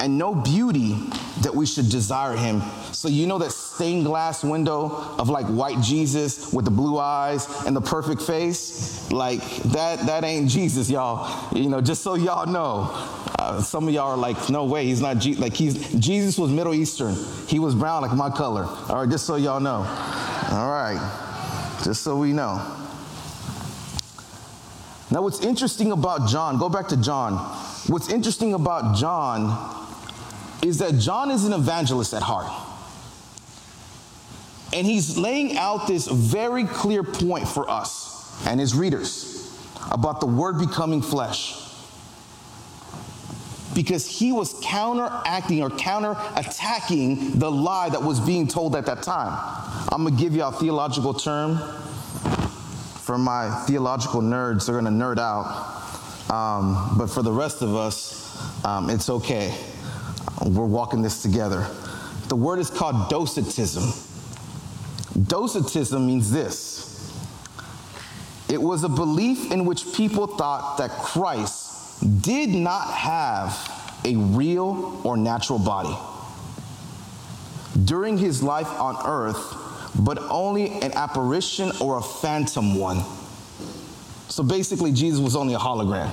and 0.00 0.16
no 0.16 0.34
beauty 0.34 0.96
that 1.42 1.54
we 1.54 1.66
should 1.66 1.88
desire 1.90 2.34
him. 2.34 2.62
So, 2.92 3.08
you 3.08 3.26
know 3.26 3.38
that 3.38 3.52
stained 3.52 4.06
glass 4.06 4.42
window 4.42 4.90
of 5.18 5.28
like 5.28 5.46
white 5.46 5.80
Jesus 5.80 6.52
with 6.52 6.64
the 6.64 6.70
blue 6.70 6.98
eyes 6.98 7.46
and 7.66 7.76
the 7.76 7.80
perfect 7.80 8.22
face? 8.22 9.10
Like, 9.12 9.44
that, 9.64 10.06
that 10.06 10.24
ain't 10.24 10.48
Jesus, 10.50 10.90
y'all. 10.90 11.54
You 11.54 11.68
know, 11.68 11.80
just 11.80 12.02
so 12.02 12.14
y'all 12.14 12.46
know. 12.46 12.90
Uh, 13.38 13.62
some 13.62 13.88
of 13.88 13.94
y'all 13.94 14.10
are 14.10 14.16
like, 14.16 14.50
no 14.50 14.64
way, 14.64 14.86
he's 14.86 15.00
not 15.00 15.18
Je-. 15.18 15.36
like 15.36 15.54
he's 15.54 15.92
Jesus 15.94 16.38
was 16.38 16.50
Middle 16.50 16.74
Eastern. 16.74 17.14
He 17.46 17.58
was 17.58 17.74
brown 17.74 18.02
like 18.02 18.14
my 18.14 18.30
color. 18.30 18.64
All 18.64 18.96
right, 18.96 19.08
just 19.08 19.26
so 19.26 19.36
y'all 19.36 19.60
know. 19.60 19.78
All 20.50 20.70
right, 20.70 21.78
just 21.84 22.02
so 22.02 22.16
we 22.16 22.32
know. 22.32 22.56
Now, 25.10 25.22
what's 25.22 25.40
interesting 25.40 25.90
about 25.92 26.28
John, 26.28 26.58
go 26.58 26.68
back 26.68 26.88
to 26.88 26.96
John. 26.96 27.34
What's 27.88 28.12
interesting 28.12 28.54
about 28.54 28.96
John 28.96 29.79
is 30.62 30.78
that 30.78 30.98
John 30.98 31.30
is 31.30 31.44
an 31.44 31.52
evangelist 31.52 32.12
at 32.14 32.22
heart. 32.22 32.50
And 34.72 34.86
he's 34.86 35.18
laying 35.18 35.56
out 35.56 35.86
this 35.86 36.06
very 36.06 36.64
clear 36.64 37.02
point 37.02 37.48
for 37.48 37.68
us 37.68 38.46
and 38.46 38.60
his 38.60 38.74
readers 38.74 39.58
about 39.90 40.20
the 40.20 40.26
word 40.26 40.58
becoming 40.58 41.02
flesh. 41.02 41.56
Because 43.74 44.06
he 44.06 44.32
was 44.32 44.60
counteracting 44.62 45.62
or 45.62 45.70
counterattacking 45.70 47.38
the 47.38 47.50
lie 47.50 47.88
that 47.88 48.02
was 48.02 48.20
being 48.20 48.46
told 48.46 48.76
at 48.76 48.86
that 48.86 49.02
time. 49.02 49.36
I'm 49.90 50.04
gonna 50.04 50.16
give 50.16 50.34
you 50.34 50.44
a 50.44 50.52
theological 50.52 51.14
term 51.14 51.58
for 53.10 53.18
my 53.18 53.50
theological 53.66 54.20
nerds, 54.20 54.66
they're 54.66 54.80
gonna 54.80 54.90
nerd 54.90 55.18
out. 55.18 55.80
Um, 56.30 56.94
but 56.96 57.08
for 57.08 57.22
the 57.22 57.32
rest 57.32 57.60
of 57.60 57.74
us, 57.74 58.64
um, 58.64 58.88
it's 58.88 59.10
okay. 59.10 59.52
We're 60.44 60.66
walking 60.66 61.02
this 61.02 61.22
together. 61.22 61.66
The 62.28 62.36
word 62.36 62.58
is 62.58 62.70
called 62.70 63.10
docetism. 63.10 63.92
Docetism 65.26 66.06
means 66.06 66.30
this 66.30 66.80
it 68.48 68.60
was 68.60 68.82
a 68.82 68.88
belief 68.88 69.52
in 69.52 69.64
which 69.64 69.92
people 69.94 70.26
thought 70.26 70.78
that 70.78 70.90
Christ 70.90 72.22
did 72.22 72.50
not 72.50 72.90
have 72.90 74.00
a 74.04 74.16
real 74.16 75.00
or 75.04 75.16
natural 75.16 75.58
body 75.58 75.94
during 77.84 78.18
his 78.18 78.42
life 78.42 78.68
on 78.80 78.96
earth, 79.06 79.56
but 79.94 80.18
only 80.30 80.68
an 80.80 80.92
apparition 80.92 81.70
or 81.80 81.98
a 81.98 82.02
phantom 82.02 82.74
one. 82.74 83.02
So 84.28 84.42
basically, 84.42 84.92
Jesus 84.92 85.20
was 85.20 85.36
only 85.36 85.54
a 85.54 85.58
hologram. 85.58 86.10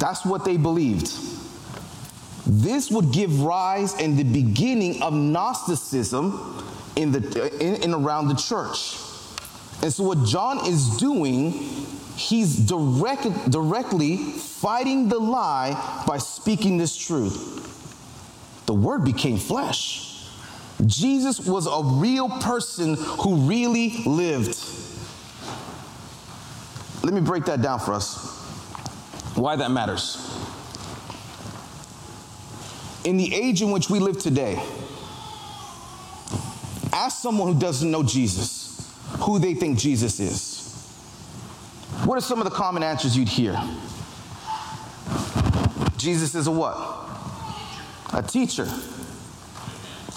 That's 0.00 0.24
what 0.24 0.44
they 0.44 0.56
believed. 0.56 1.12
This 2.46 2.90
would 2.90 3.12
give 3.12 3.42
rise 3.42 3.94
in 4.00 4.16
the 4.16 4.24
beginning 4.24 5.02
of 5.02 5.12
Gnosticism 5.12 6.64
in 6.96 7.12
the 7.12 7.50
in, 7.60 7.82
in 7.82 7.94
around 7.94 8.28
the 8.28 8.34
church. 8.34 8.96
And 9.82 9.92
so 9.92 10.04
what 10.04 10.24
John 10.26 10.66
is 10.66 10.96
doing, 10.96 11.52
he's 12.16 12.56
direct, 12.56 13.50
directly 13.50 14.16
fighting 14.16 15.08
the 15.08 15.18
lie 15.18 16.04
by 16.06 16.18
speaking 16.18 16.76
this 16.76 16.96
truth. 16.96 17.58
The 18.66 18.74
word 18.74 19.04
became 19.04 19.36
flesh. 19.36 20.26
Jesus 20.86 21.40
was 21.46 21.66
a 21.66 22.00
real 22.00 22.28
person 22.40 22.94
who 22.94 23.36
really 23.48 24.02
lived. 24.06 24.58
Let 27.02 27.14
me 27.14 27.20
break 27.20 27.44
that 27.46 27.62
down 27.62 27.80
for 27.80 27.92
us. 27.92 28.39
Why 29.34 29.56
that 29.56 29.70
matters. 29.70 30.16
In 33.04 33.16
the 33.16 33.34
age 33.34 33.62
in 33.62 33.70
which 33.70 33.88
we 33.88 33.98
live 33.98 34.18
today, 34.18 34.62
ask 36.92 37.22
someone 37.22 37.52
who 37.52 37.58
doesn't 37.58 37.90
know 37.90 38.02
Jesus 38.02 38.60
who 39.20 39.38
they 39.38 39.54
think 39.54 39.78
Jesus 39.78 40.20
is. 40.20 40.60
What 42.04 42.16
are 42.16 42.22
some 42.22 42.38
of 42.38 42.44
the 42.44 42.50
common 42.50 42.82
answers 42.82 43.16
you'd 43.16 43.28
hear? 43.28 43.60
Jesus 45.96 46.34
is 46.34 46.46
a 46.46 46.50
what? 46.50 46.76
A 48.14 48.22
teacher. 48.22 48.68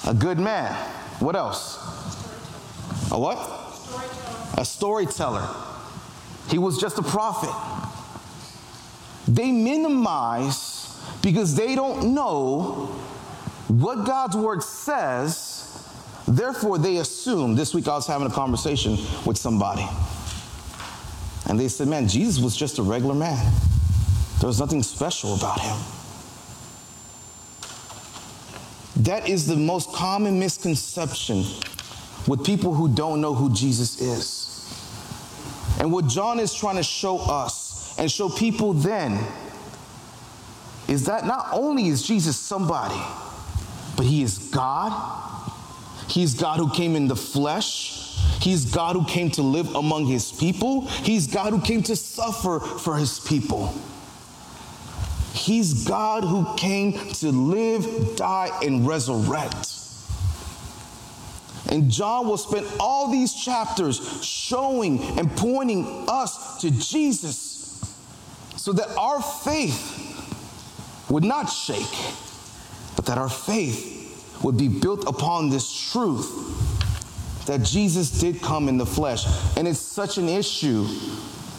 A 0.08 0.14
good 0.14 0.40
man. 0.40 0.74
What 1.20 1.36
else? 1.36 1.78
A 3.12 3.20
what? 3.20 3.38
A 4.58 4.64
storyteller. 4.64 5.48
He 6.50 6.58
was 6.58 6.80
just 6.80 6.98
a 6.98 7.04
prophet. 7.04 7.52
They 9.28 9.52
minimize 9.52 10.96
because 11.22 11.56
they 11.56 11.76
don't 11.76 12.14
know 12.14 12.90
what 13.68 14.06
God's 14.06 14.36
word 14.36 14.62
says 14.62 15.64
Therefore, 16.28 16.78
they 16.78 16.98
assume. 16.98 17.56
This 17.56 17.74
week 17.74 17.88
I 17.88 17.96
was 17.96 18.08
having 18.08 18.28
a 18.28 18.32
conversation 18.32 18.98
with 19.26 19.38
somebody. 19.38 19.86
And 21.48 21.60
they 21.60 21.68
said, 21.68 21.88
Man, 21.88 22.08
Jesus 22.08 22.42
was 22.42 22.56
just 22.56 22.80
a 22.80 22.84
regular 22.84 23.16
man. 23.16 23.54
There 24.40 24.48
was 24.48 24.60
nothing 24.60 24.84
special 24.84 25.36
about 25.36 25.60
him. 25.60 25.78
That 29.04 29.28
is 29.28 29.48
the 29.48 29.56
most 29.56 29.92
common 29.92 30.40
misconception 30.40 31.44
with 32.28 32.46
people 32.46 32.74
who 32.74 32.88
don't 32.94 33.20
know 33.20 33.34
who 33.34 33.54
Jesus 33.54 34.00
is. 34.00 34.50
And 35.80 35.92
what 35.92 36.08
John 36.08 36.40
is 36.40 36.54
trying 36.54 36.78
to 36.78 36.84
show 36.84 37.20
us 37.20 37.63
and 37.98 38.12
show 38.12 38.30
people 38.30 38.74
then 38.74 39.20
is 40.88 41.06
that 41.06 41.26
not 41.26 41.48
only 41.54 41.88
is 41.88 42.04
Jesus 42.04 42.38
somebody, 42.38 43.02
but 43.96 44.06
he 44.06 44.24
is 44.24 44.38
God 44.50 44.92
He's 46.08 46.36
God 46.36 46.60
who 46.60 46.70
came 46.70 46.96
in 46.96 47.08
the 47.08 47.16
flesh. 47.16 48.16
He's 48.40 48.66
God 48.66 48.96
who 48.96 49.06
came 49.06 49.32
to 49.32 49.42
live 49.42 49.74
among 49.74 50.06
his 50.06 50.32
people. 50.32 50.82
He's 50.88 51.28
God 51.28 51.54
who 51.54 51.62
came 51.62 51.82
to 51.84 51.96
suffer 51.96 52.60
for 52.60 52.98
his 52.98 53.20
people. 53.20 53.74
He's 55.34 55.86
God 55.86 56.24
who 56.24 56.54
came 56.56 56.94
to 57.14 57.32
live, 57.32 58.16
die, 58.16 58.52
and 58.62 58.88
resurrect. 58.88 59.72
And 61.70 61.90
John 61.90 62.28
will 62.28 62.38
spend 62.38 62.68
all 62.80 63.12
these 63.12 63.34
chapters 63.34 64.24
showing 64.24 65.02
and 65.18 65.32
pointing 65.32 66.06
us 66.08 66.62
to 66.62 66.70
Jesus 66.70 67.53
so 68.64 68.72
that 68.72 68.88
our 68.96 69.22
faith 69.22 71.10
would 71.10 71.26
not 71.26 71.48
shake, 71.50 72.16
but 72.96 73.06
that 73.06 73.18
our 73.18 73.28
faith 73.28 74.42
would 74.42 74.56
be 74.56 74.70
built 74.70 75.06
upon 75.06 75.50
this 75.50 75.92
truth 75.92 77.46
that 77.46 77.62
Jesus 77.62 78.22
did 78.22 78.42
come 78.42 78.70
in 78.70 78.78
the 78.78 78.86
flesh. 78.86 79.26
And 79.58 79.68
it's 79.68 79.80
such 79.80 80.18
an 80.18 80.30
issue 80.30 80.88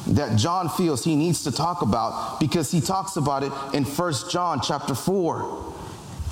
that 0.06 0.38
John 0.38 0.70
feels 0.70 1.04
he 1.04 1.14
needs 1.14 1.44
to 1.44 1.52
talk 1.52 1.82
about 1.82 2.40
because 2.40 2.70
he 2.70 2.80
talks 2.80 3.16
about 3.16 3.42
it 3.42 3.52
in 3.74 3.84
First 3.84 4.30
John 4.30 4.62
chapter 4.62 4.94
4. 4.94 5.74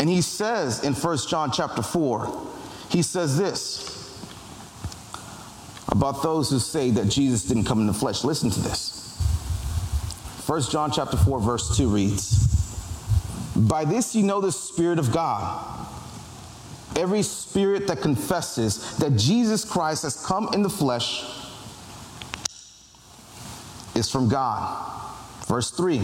And 0.01 0.09
he 0.09 0.23
says 0.23 0.83
in 0.85 0.95
First 0.95 1.29
John 1.29 1.51
chapter 1.53 1.83
4, 1.83 2.49
he 2.89 3.03
says 3.03 3.37
this 3.37 3.91
about 5.89 6.23
those 6.23 6.49
who 6.49 6.59
say 6.59 6.89
that 6.93 7.11
Jesus 7.11 7.45
didn't 7.45 7.65
come 7.65 7.81
in 7.81 7.87
the 7.87 7.93
flesh. 7.93 8.25
Listen 8.25 8.49
to 8.49 8.61
this. 8.61 8.92
First 10.53 10.71
John 10.71 10.91
chapter 10.91 11.17
4 11.17 11.41
verse 11.41 11.79
2 11.79 11.89
reads, 11.89 12.37
"By 13.57 13.87
this 13.87 14.15
you 14.15 14.23
know 14.23 14.43
the 14.43 14.53
spirit 14.53 14.99
of 14.99 15.11
God." 15.11 15.65
Every 16.95 17.23
spirit 17.23 17.87
that 17.87 18.03
confesses 18.03 18.99
that 18.99 19.17
Jesus 19.17 19.65
Christ 19.65 20.03
has 20.03 20.15
come 20.15 20.51
in 20.53 20.63
the 20.63 20.69
flesh 20.69 21.25
is 23.95 24.11
from 24.11 24.29
God. 24.29 24.77
Verse 25.47 25.71
3 25.71 26.03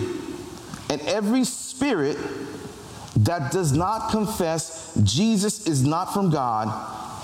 And 0.89 1.03
every 1.03 1.45
spirit 1.45 2.17
that 3.17 3.53
does 3.53 3.73
not 3.73 4.11
confess 4.11 4.93
Jesus 5.03 5.67
is 5.67 5.83
not 5.85 6.15
from 6.15 6.31
God, 6.31 6.73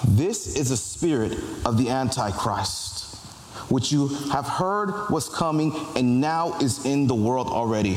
this 0.07 0.47
is 0.57 0.71
a 0.71 0.77
spirit 0.77 1.39
of 1.65 1.79
the 1.79 1.89
Antichrist, 1.89 3.04
which 3.69 3.91
you 3.91 4.09
have 4.31 4.47
heard 4.47 4.93
was 5.11 5.29
coming 5.29 5.75
and 5.97 6.21
now 6.21 6.59
is 6.59 6.85
in 6.85 7.07
the 7.07 7.15
world 7.15 7.49
already. 7.49 7.97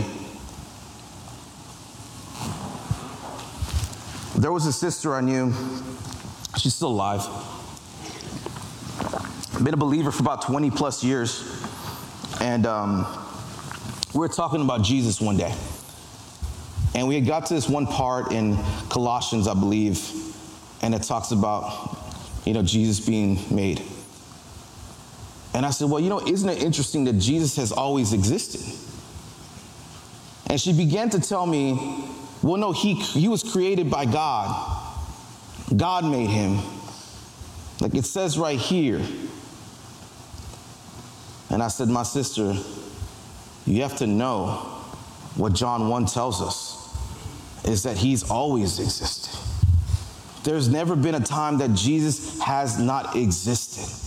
There 4.38 4.52
was 4.52 4.66
a 4.66 4.74
sister 4.74 5.16
I 5.16 5.22
knew, 5.22 5.54
she's 6.58 6.76
still 6.76 6.90
alive. 6.90 7.26
Been 9.64 9.74
a 9.74 9.78
believer 9.78 10.12
for 10.12 10.22
about 10.22 10.44
20 10.44 10.70
plus 10.70 11.04
years. 11.04 11.44
And 12.40 12.68
um, 12.68 13.08
we 14.14 14.20
were 14.20 14.28
talking 14.28 14.62
about 14.62 14.84
Jesus 14.84 15.20
one 15.20 15.38
day. 15.38 15.54
And 16.94 17.08
we 17.08 17.16
had 17.16 17.26
got 17.26 17.48
to 17.48 17.56
this 17.56 17.68
one 17.68 17.88
part 17.88 18.32
in 18.32 18.58
Colossians, 18.90 19.48
I 19.48 19.54
believe, 19.56 20.00
and 20.82 20.94
it 20.94 21.04
talks 21.04 21.32
about, 21.32 21.98
you 22.46 22.54
know, 22.54 22.62
Jesus 22.62 23.04
being 23.04 23.40
made 23.54 23.82
and 25.58 25.66
I 25.66 25.72
said, 25.72 25.90
Well, 25.90 26.00
you 26.00 26.08
know, 26.08 26.22
isn't 26.22 26.48
it 26.48 26.62
interesting 26.62 27.06
that 27.06 27.14
Jesus 27.14 27.56
has 27.56 27.72
always 27.72 28.14
existed? 28.14 28.62
And 30.52 30.62
she 30.62 30.72
began 30.72 31.10
to 31.10 31.20
tell 31.20 31.48
me, 31.48 32.06
Well, 32.44 32.58
no, 32.58 32.74
he, 32.74 32.94
he 32.94 33.28
was 33.28 33.42
created 33.42 33.90
by 33.90 34.06
God, 34.06 34.94
God 35.76 36.06
made 36.06 36.30
him. 36.30 36.60
Like 37.82 37.96
it 37.96 38.06
says 38.06 38.38
right 38.38 38.60
here. 38.60 39.02
And 41.50 41.64
I 41.64 41.70
said, 41.70 41.88
My 41.88 42.04
sister, 42.04 42.54
you 43.66 43.82
have 43.82 43.98
to 43.98 44.06
know 44.06 44.48
what 45.38 45.54
John 45.54 45.90
1 45.90 46.06
tells 46.06 46.40
us 46.40 46.76
is 47.66 47.82
that 47.82 47.98
he's 47.98 48.30
always 48.30 48.80
existed. 48.80 49.36
There's 50.44 50.70
never 50.70 50.96
been 50.96 51.16
a 51.16 51.20
time 51.20 51.58
that 51.58 51.74
Jesus 51.74 52.40
has 52.42 52.78
not 52.78 53.16
existed. 53.16 54.07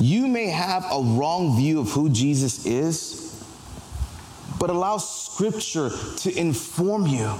You 0.00 0.28
may 0.28 0.46
have 0.46 0.84
a 0.90 1.02
wrong 1.02 1.56
view 1.56 1.80
of 1.80 1.90
who 1.90 2.08
Jesus 2.08 2.64
is, 2.66 3.44
but 4.60 4.70
allow 4.70 4.98
Scripture 4.98 5.90
to 6.18 6.38
inform 6.38 7.06
you 7.06 7.32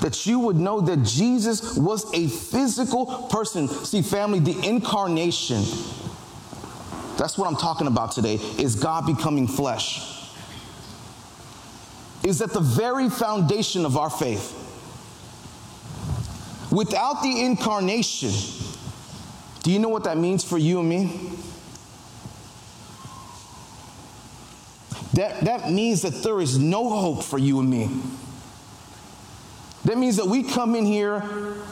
that 0.00 0.26
you 0.26 0.38
would 0.38 0.56
know 0.56 0.80
that 0.80 1.02
Jesus 1.02 1.76
was 1.76 2.12
a 2.14 2.28
physical 2.28 3.06
person. 3.30 3.68
See, 3.68 4.02
family, 4.02 4.38
the 4.38 4.66
incarnation, 4.66 5.62
that's 7.16 7.38
what 7.38 7.48
I'm 7.48 7.56
talking 7.56 7.86
about 7.86 8.12
today, 8.12 8.34
is 8.58 8.76
God 8.76 9.06
becoming 9.06 9.46
flesh. 9.48 10.10
Is 12.22 12.40
at 12.42 12.52
the 12.52 12.60
very 12.60 13.08
foundation 13.08 13.84
of 13.84 13.96
our 13.96 14.10
faith. 14.10 14.60
Without 16.70 17.22
the 17.22 17.44
incarnation, 17.44 18.30
do 19.64 19.72
you 19.72 19.78
know 19.78 19.88
what 19.88 20.04
that 20.04 20.18
means 20.18 20.44
for 20.44 20.58
you 20.58 20.78
and 20.78 20.88
me? 20.88 21.30
That, 25.14 25.40
that 25.46 25.70
means 25.70 26.02
that 26.02 26.22
there 26.22 26.38
is 26.40 26.58
no 26.58 26.90
hope 26.90 27.24
for 27.24 27.38
you 27.38 27.60
and 27.60 27.70
me. 27.70 27.88
That 29.86 29.96
means 29.96 30.16
that 30.16 30.26
we 30.26 30.42
come 30.42 30.74
in 30.74 30.84
here 30.84 31.22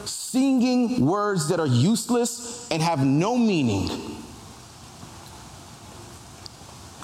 singing 0.05 1.05
words 1.05 1.49
that 1.49 1.59
are 1.59 1.67
useless 1.67 2.67
and 2.71 2.81
have 2.81 3.05
no 3.05 3.37
meaning. 3.37 3.89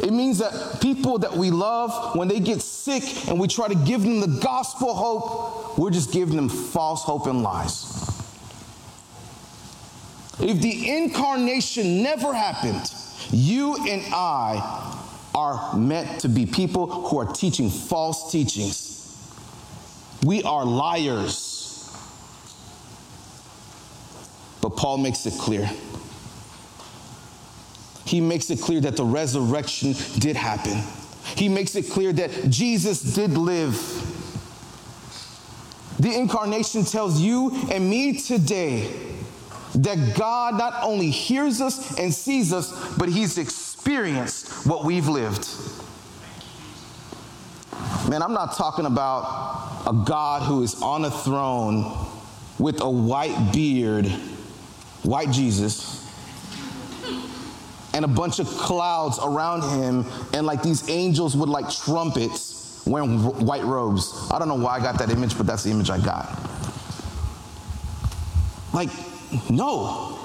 It 0.02 0.12
means 0.12 0.39
that 0.39 0.80
people 0.82 1.19
that 1.19 1.34
we 1.34 1.52
love, 1.52 2.15
when 2.15 2.28
they 2.28 2.39
get 2.39 2.62
sick 2.62 3.28
and 3.28 3.39
we 3.39 3.47
try 3.47 3.67
to 3.67 3.75
give 3.75 4.02
them 4.02 4.21
the 4.21 4.39
gospel 4.41 4.95
hope, 4.95 5.78
we're 5.78 5.91
just 5.91 6.12
giving 6.12 6.36
them 6.36 6.49
false 6.49 7.04
hope 7.04 7.28
and 7.28 7.43
lies. 7.43 7.88
If 10.39 10.62
the 10.62 10.89
incarnation 10.89 12.02
never 12.02 12.34
happened, 12.34 12.91
you 13.32 13.75
and 13.88 14.02
I 14.13 14.95
are 15.36 15.75
meant 15.78 16.21
to 16.21 16.30
be 16.30 16.45
people 16.45 16.88
who 16.88 17.19
are 17.19 17.25
teaching 17.25 17.69
false 17.69 18.32
teachings. 18.32 18.89
We 20.23 20.43
are 20.43 20.63
liars. 20.63 21.93
But 24.62 24.71
Paul 24.71 24.97
makes 24.97 25.25
it 25.25 25.34
clear. 25.34 25.69
He 28.06 28.21
makes 28.21 28.49
it 28.49 28.62
clear 28.62 28.82
that 28.82 28.95
the 28.97 29.04
resurrection 29.04 29.93
did 30.19 30.36
happen. 30.36 30.82
He 31.36 31.47
makes 31.47 31.75
it 31.75 31.89
clear 31.89 32.12
that 32.13 32.49
Jesus 32.49 33.02
did 33.13 33.32
live. 33.32 33.75
The 35.99 36.17
incarnation 36.17 36.86
tells 36.86 37.19
you 37.19 37.52
and 37.69 37.89
me 37.89 38.17
today 38.17 39.09
that 39.84 40.15
God 40.15 40.56
not 40.56 40.84
only 40.84 41.10
hears 41.10 41.62
us 41.62 41.98
and 41.98 42.13
sees 42.13 42.52
us, 42.52 42.96
but 42.98 43.10
He's 43.10 43.38
experienced 43.38 44.68
what 44.68 44.84
we've 44.84 45.08
lived. 45.08 45.48
Man, 48.10 48.22
I'm 48.22 48.34
not 48.34 48.56
talking 48.56 48.86
about 48.86 49.84
a 49.88 49.94
God 49.94 50.42
who 50.42 50.63
is 50.63 50.82
on 50.82 51.06
a 51.06 51.12
throne 51.12 52.08
with 52.58 52.82
a 52.82 52.89
white 52.89 53.54
beard, 53.54 54.08
white 55.04 55.32
Jesus, 55.32 55.96
and 57.94 58.04
a 58.04 58.08
bunch 58.08 58.39
of 58.39 58.48
clouds 58.48 59.20
around 59.24 59.62
him, 59.62 60.06
and 60.34 60.46
like 60.46 60.62
these 60.62 60.89
angels 60.89 61.36
with 61.38 61.50
like 61.50 61.70
trumpets 61.70 62.84
wearing 62.86 63.20
white 63.46 63.63
robes. 63.63 64.28
I 64.32 64.39
don't 64.39 64.48
know 64.48 64.56
why 64.56 64.78
I 64.78 64.80
got 64.80 64.98
that 65.00 65.10
image, 65.10 65.38
but 65.38 65.46
that's 65.46 65.63
the 65.63 65.72
image 65.72 65.89
I 65.89 66.00
got. 66.00 66.28
Like, 68.74 68.89
no. 69.50 70.20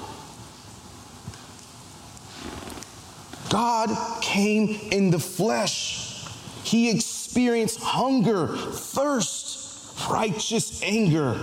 God 3.49 4.21
came 4.21 4.79
in 4.91 5.11
the 5.11 5.19
flesh. 5.19 6.25
He 6.63 6.89
experienced 6.89 7.79
hunger, 7.79 8.47
thirst, 8.47 9.99
righteous 10.09 10.81
anger. 10.83 11.39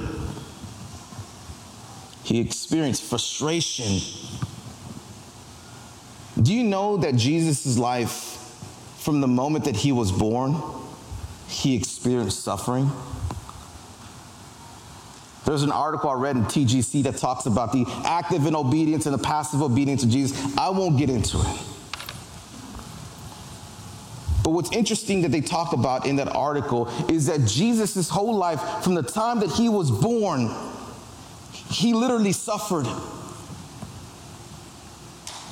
He 2.25 2.41
experienced 2.41 3.03
frustration. 3.05 4.01
Do 6.41 6.53
you 6.53 6.65
know 6.65 6.97
that 6.99 7.15
Jesus' 7.15 7.79
life, 7.79 8.39
from 8.99 9.21
the 9.21 9.29
moment 9.29 9.65
that 9.67 9.77
he 9.77 9.93
was 9.93 10.11
born, 10.11 10.57
he 11.49 11.77
experienced 11.77 12.43
suffering? 12.43 12.91
There's 15.45 15.63
an 15.63 15.73
article 15.73 16.11
I 16.11 16.15
read 16.15 16.37
in 16.37 16.45
TGC 16.45 17.03
that 17.05 17.17
talks 17.17 17.47
about 17.47 17.73
the 17.73 17.85
active 18.05 18.47
and 18.47 18.55
obedience 18.55 19.07
and 19.07 19.15
the 19.15 19.23
passive 19.23 19.61
obedience 19.61 20.05
of 20.05 20.11
Jesus. 20.11 20.57
I 20.57 20.71
won't 20.71 20.97
get 20.97 21.11
into 21.11 21.39
it. 21.39 21.59
But 24.45 24.51
what's 24.51 24.73
interesting 24.73 25.23
that 25.23 25.31
they 25.31 25.41
talk 25.41 25.73
about 25.73 26.07
in 26.07 26.17
that 26.17 26.29
article 26.29 26.89
is 27.09 27.27
that 27.27 27.47
Jesus' 27.47 28.09
whole 28.09 28.37
life, 28.37 28.61
from 28.83 28.95
the 28.95 29.03
time 29.03 29.41
that 29.41 29.51
he 29.51 29.69
was 29.69 29.91
born, 29.91 30.51
he 31.71 31.93
literally 31.93 32.33
suffered. 32.33 32.87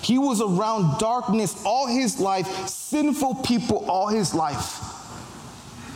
He 0.02 0.18
was 0.18 0.40
around 0.40 0.98
darkness 0.98 1.62
all 1.64 1.86
his 1.86 2.18
life, 2.18 2.46
sinful 2.66 3.36
people 3.36 3.88
all 3.88 4.08
his 4.08 4.34
life. 4.34 4.79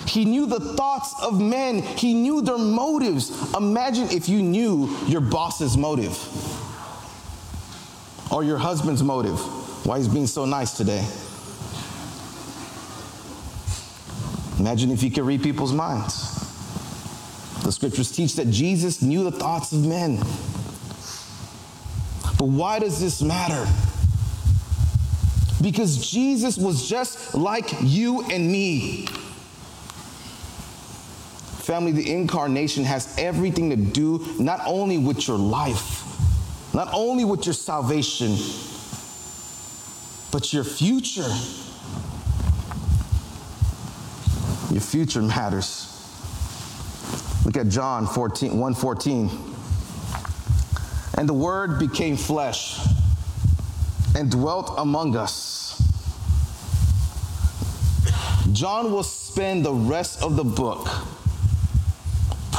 He 0.07 0.25
knew 0.25 0.47
the 0.47 0.61
thoughts 0.61 1.15
of 1.23 1.41
men, 1.41 1.83
he 1.83 2.15
knew 2.15 2.43
their 2.43 2.59
motives. 2.59 3.31
Imagine 3.55 4.09
if 4.11 4.29
you 4.29 4.43
knew 4.43 4.95
your 5.07 5.21
boss's 5.21 5.77
motive 5.77 6.19
or 8.31 8.45
your 8.45 8.59
husband's 8.59 9.03
motive. 9.03 9.39
Why 9.87 9.99
he's 9.99 10.09
being 10.09 10.27
so 10.27 10.45
nice 10.45 10.77
today. 10.77 11.07
Imagine 14.59 14.91
if 14.91 15.03
you 15.03 15.11
could 15.11 15.25
read 15.25 15.43
people's 15.43 15.73
minds. 15.73 16.33
The 17.63 17.73
scriptures 17.73 18.13
teach 18.13 18.35
that 18.37 18.51
Jesus 18.51 19.03
knew 19.03 19.25
the 19.25 19.33
thoughts 19.33 19.73
of 19.73 19.87
men. 19.87 20.19
But 22.39 22.49
why 22.49 22.79
does 22.79 23.01
this 23.01 23.23
matter? 23.23 23.67
Because 25.63 26.11
Jesus 26.11 26.59
was 26.59 26.89
just 26.89 27.35
like 27.35 27.75
you 27.81 28.23
and 28.31 28.51
me. 28.51 29.07
Family, 31.65 31.93
the 31.93 32.13
incarnation 32.13 32.85
has 32.85 33.17
everything 33.17 33.71
to 33.71 33.77
do 33.77 34.23
not 34.39 34.61
only 34.67 34.99
with 34.99 35.27
your 35.27 35.39
life, 35.39 36.05
not 36.75 36.91
only 36.93 37.25
with 37.25 37.47
your 37.47 37.55
salvation, 37.55 38.37
but 40.31 40.53
your 40.53 40.63
future. 40.63 41.23
Your 44.71 44.83
future 44.83 45.23
matters. 45.23 45.91
Look 47.47 47.57
at 47.57 47.69
John 47.69 48.09
14, 48.09 48.51
114. 48.51 49.31
And 51.17 51.27
the 51.27 51.33
word 51.33 51.79
became 51.79 52.19
flesh 52.19 52.79
and 54.15 54.31
dwelt 54.31 54.75
among 54.77 55.17
us. 55.17 55.81
John 58.53 58.93
will 58.93 59.03
spend 59.03 59.65
the 59.65 59.73
rest 59.73 60.23
of 60.23 60.37
the 60.37 60.45
book 60.45 60.89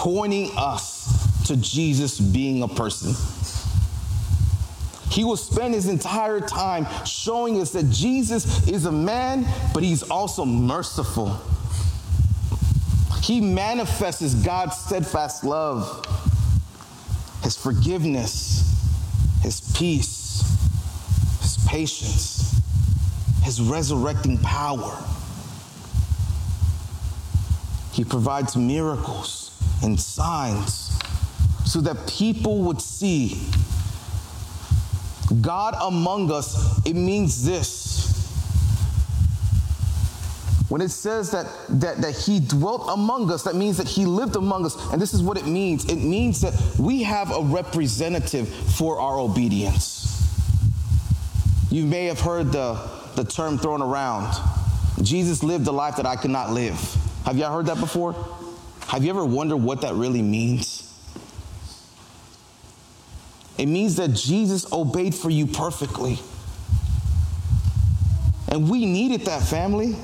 pointing 0.06 0.52
us 0.56 1.48
to 1.48 1.58
Jesus 1.58 2.20
being 2.20 2.62
a 2.62 2.68
person. 2.68 3.12
He 5.10 5.24
will 5.24 5.36
spend 5.36 5.74
his 5.74 5.88
entire 5.88 6.40
time 6.40 6.86
showing 7.08 7.60
us 7.60 7.72
that 7.72 7.90
Jesus 7.90 8.68
is 8.68 8.86
a 8.86 8.92
man, 8.92 9.48
but 9.74 9.82
he's 9.82 10.04
also 10.04 10.46
merciful. 10.46 11.36
He 13.24 13.42
manifests 13.42 14.36
God's 14.36 14.78
steadfast 14.78 15.44
love, 15.44 16.06
His 17.42 17.58
forgiveness, 17.58 18.62
His 19.42 19.74
peace, 19.76 20.44
His 21.42 21.58
patience, 21.68 22.62
His 23.42 23.60
resurrecting 23.60 24.38
power. 24.38 25.04
He 27.92 28.04
provides 28.04 28.56
miracles 28.56 29.45
and 29.84 30.00
signs 30.00 30.98
so 31.66 31.82
that 31.82 32.08
people 32.08 32.64
would 32.64 32.82
see 32.82 33.42
God 35.42 35.76
among 35.82 36.32
us. 36.32 36.86
It 36.86 36.96
means 36.96 37.46
this. 37.46 37.96
When 40.70 40.82
it 40.82 40.90
says 40.90 41.32
that, 41.32 41.46
that, 41.82 42.02
that 42.02 42.16
he 42.16 42.40
dwelt 42.40 42.90
among 42.90 43.32
us, 43.32 43.44
that 43.44 43.56
means 43.56 43.78
that 43.78 43.88
he 43.88 44.06
lived 44.06 44.36
among 44.36 44.66
us. 44.66 44.76
And 44.92 45.02
this 45.02 45.14
is 45.14 45.22
what 45.22 45.38
it 45.38 45.46
means 45.46 45.86
it 45.86 45.98
means 45.98 46.42
that 46.42 46.54
we 46.80 47.04
have 47.04 47.32
a 47.32 47.42
representative 47.42 48.48
for 48.50 49.00
our 49.00 49.20
obedience. 49.20 50.04
You 51.72 51.86
may 51.86 52.06
have 52.06 52.20
heard 52.20 52.52
the, 52.52 52.74
the 53.16 53.24
term 53.24 53.58
thrown 53.58 53.82
around 53.82 54.34
Jesus 55.02 55.44
lived 55.44 55.68
a 55.68 55.72
life 55.72 55.98
that 55.98 56.06
I 56.06 56.16
could 56.16 56.32
not 56.32 56.52
live. 56.52 56.76
Have 57.26 57.38
y'all 57.38 57.54
heard 57.54 57.66
that 57.66 57.80
before? 57.80 58.16
Have 58.88 59.04
you 59.04 59.10
ever 59.10 59.26
wondered 59.26 59.58
what 59.58 59.82
that 59.82 59.96
really 59.96 60.22
means? 60.22 60.82
It 63.58 63.68
means 63.68 63.96
that 63.96 64.10
Jesus 64.10 64.72
obeyed 64.72 65.16
for 65.16 65.30
you 65.30 65.48
perfectly. 65.48 66.20
And 68.50 68.70
we 68.70 68.86
needed 68.86 69.22
that 69.22 69.42
family. 69.42 69.96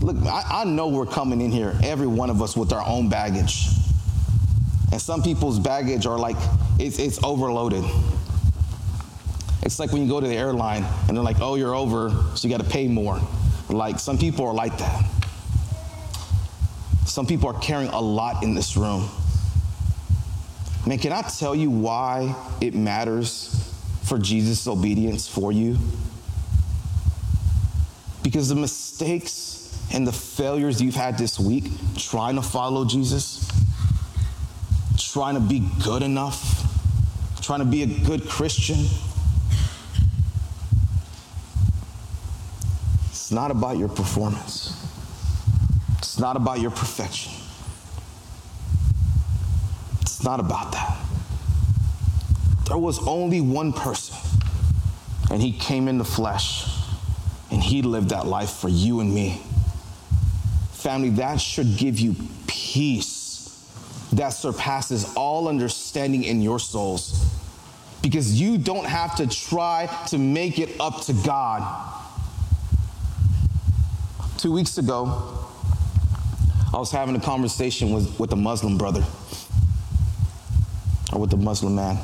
Look, 0.00 0.16
I, 0.26 0.62
I, 0.62 0.64
know 0.64 0.88
we're 0.88 1.06
coming 1.06 1.40
in 1.40 1.50
here, 1.50 1.78
every 1.82 2.06
one 2.06 2.30
of 2.30 2.40
us, 2.40 2.56
with 2.56 2.72
our 2.72 2.84
own 2.86 3.08
baggage. 3.08 3.68
And 4.90 5.00
some 5.00 5.22
people's 5.22 5.58
baggage 5.58 6.06
are 6.06 6.18
like, 6.18 6.36
it's, 6.78 6.98
it's 6.98 7.22
overloaded. 7.22 7.84
It's 9.62 9.78
like 9.78 9.92
when 9.92 10.02
you 10.02 10.08
go 10.08 10.20
to 10.20 10.26
the 10.26 10.36
airline 10.36 10.84
and 11.08 11.16
they're 11.16 11.24
like, 11.24 11.40
oh, 11.40 11.56
you're 11.56 11.74
over, 11.74 12.10
so 12.34 12.48
you 12.48 12.56
got 12.56 12.64
to 12.64 12.70
pay 12.70 12.88
more. 12.88 13.20
Like, 13.68 13.98
some 13.98 14.16
people 14.16 14.46
are 14.46 14.54
like 14.54 14.76
that. 14.78 15.04
Some 17.08 17.26
people 17.26 17.48
are 17.48 17.58
carrying 17.58 17.88
a 17.88 18.00
lot 18.00 18.42
in 18.42 18.54
this 18.54 18.76
room. 18.76 19.08
Man, 20.86 20.98
can 20.98 21.10
I 21.10 21.22
tell 21.22 21.54
you 21.54 21.70
why 21.70 22.36
it 22.60 22.74
matters 22.74 23.74
for 24.02 24.18
Jesus' 24.18 24.66
obedience 24.68 25.26
for 25.26 25.50
you? 25.50 25.78
Because 28.22 28.50
the 28.50 28.54
mistakes 28.54 29.82
and 29.92 30.06
the 30.06 30.12
failures 30.12 30.82
you've 30.82 30.94
had 30.94 31.16
this 31.16 31.40
week 31.40 31.64
trying 31.96 32.36
to 32.36 32.42
follow 32.42 32.84
Jesus, 32.84 33.50
trying 34.98 35.34
to 35.34 35.40
be 35.40 35.66
good 35.82 36.02
enough, 36.02 36.62
trying 37.40 37.60
to 37.60 37.64
be 37.64 37.82
a 37.82 37.86
good 37.86 38.28
Christian, 38.28 38.84
it's 43.08 43.32
not 43.32 43.50
about 43.50 43.78
your 43.78 43.88
performance. 43.88 44.87
It's 46.18 46.22
not 46.24 46.34
about 46.34 46.58
your 46.58 46.72
perfection. 46.72 47.30
It's 50.00 50.24
not 50.24 50.40
about 50.40 50.72
that. 50.72 50.98
There 52.66 52.76
was 52.76 52.98
only 53.06 53.40
one 53.40 53.72
person, 53.72 54.16
and 55.30 55.40
he 55.40 55.52
came 55.52 55.86
in 55.86 55.96
the 55.96 56.04
flesh, 56.04 56.64
and 57.52 57.62
he 57.62 57.82
lived 57.82 58.08
that 58.08 58.26
life 58.26 58.50
for 58.50 58.68
you 58.68 58.98
and 58.98 59.14
me. 59.14 59.40
Family, 60.72 61.10
that 61.10 61.40
should 61.40 61.76
give 61.76 62.00
you 62.00 62.16
peace 62.48 64.08
that 64.14 64.30
surpasses 64.30 65.14
all 65.14 65.46
understanding 65.46 66.24
in 66.24 66.42
your 66.42 66.58
souls. 66.58 67.32
Because 68.02 68.40
you 68.40 68.58
don't 68.58 68.86
have 68.86 69.14
to 69.18 69.28
try 69.28 69.86
to 70.08 70.18
make 70.18 70.58
it 70.58 70.80
up 70.80 71.00
to 71.02 71.12
God. 71.12 71.62
Two 74.38 74.50
weeks 74.50 74.78
ago, 74.78 75.47
I 76.72 76.76
was 76.76 76.90
having 76.90 77.16
a 77.16 77.20
conversation 77.20 77.92
with, 77.92 78.20
with 78.20 78.32
a 78.32 78.36
Muslim 78.36 78.76
brother, 78.76 79.02
or 81.12 81.20
with 81.20 81.32
a 81.32 81.36
Muslim 81.36 81.74
man. 81.74 81.98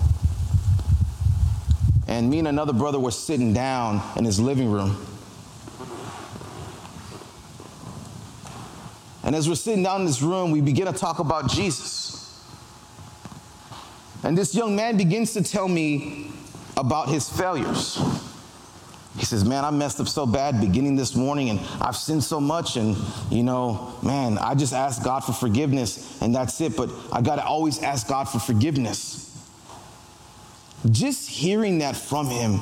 And 2.09 2.31
me 2.31 2.39
and 2.39 2.49
another 2.49 2.73
brother 2.73 2.99
were 2.99 3.11
sitting 3.11 3.53
down 3.53 4.03
in 4.17 4.25
his 4.25 4.41
living 4.41 4.71
room. 4.71 4.97
And 9.23 9.35
as 9.35 9.49
we're 9.49 9.55
sitting 9.55 9.83
down 9.83 10.01
in 10.01 10.07
this 10.07 10.23
room, 10.23 10.51
we 10.51 10.61
begin 10.61 10.87
to 10.87 10.93
talk 10.93 11.19
about 11.19 11.51
Jesus. 11.51 12.43
And 14.23 14.37
this 14.37 14.55
young 14.55 14.77
man 14.77 14.97
begins 14.97 15.33
to 15.35 15.43
tell 15.43 15.69
me 15.69 16.31
about 16.77 17.09
his 17.09 17.29
failures. 17.29 17.99
He 19.17 19.25
says, 19.25 19.45
Man, 19.45 19.65
I 19.65 19.71
messed 19.71 20.01
up 20.01 20.09
so 20.09 20.27
bad 20.27 20.61
beginning 20.61 20.97
this 20.97 21.15
morning 21.15 21.51
and 21.51 21.61
I've 21.81 21.97
sinned 21.97 22.25
so 22.25 22.41
much. 22.41 22.77
And, 22.77 22.97
you 23.31 23.45
know, 23.45 23.97
man, 24.03 24.39
I 24.39 24.55
just 24.55 24.73
ask 24.73 25.03
God 25.05 25.21
for 25.21 25.33
forgiveness 25.33 26.21
and 26.21 26.35
that's 26.35 26.61
it. 26.61 26.77
But 26.77 26.91
I 27.13 27.23
got 27.23 27.37
to 27.37 27.45
always 27.45 27.83
ask 27.83 28.09
God 28.09 28.25
for 28.25 28.41
forgiveness. 28.41 29.21
Just 30.91 31.29
hearing 31.29 31.79
that 31.79 31.97
from 31.97 32.27
him 32.27 32.61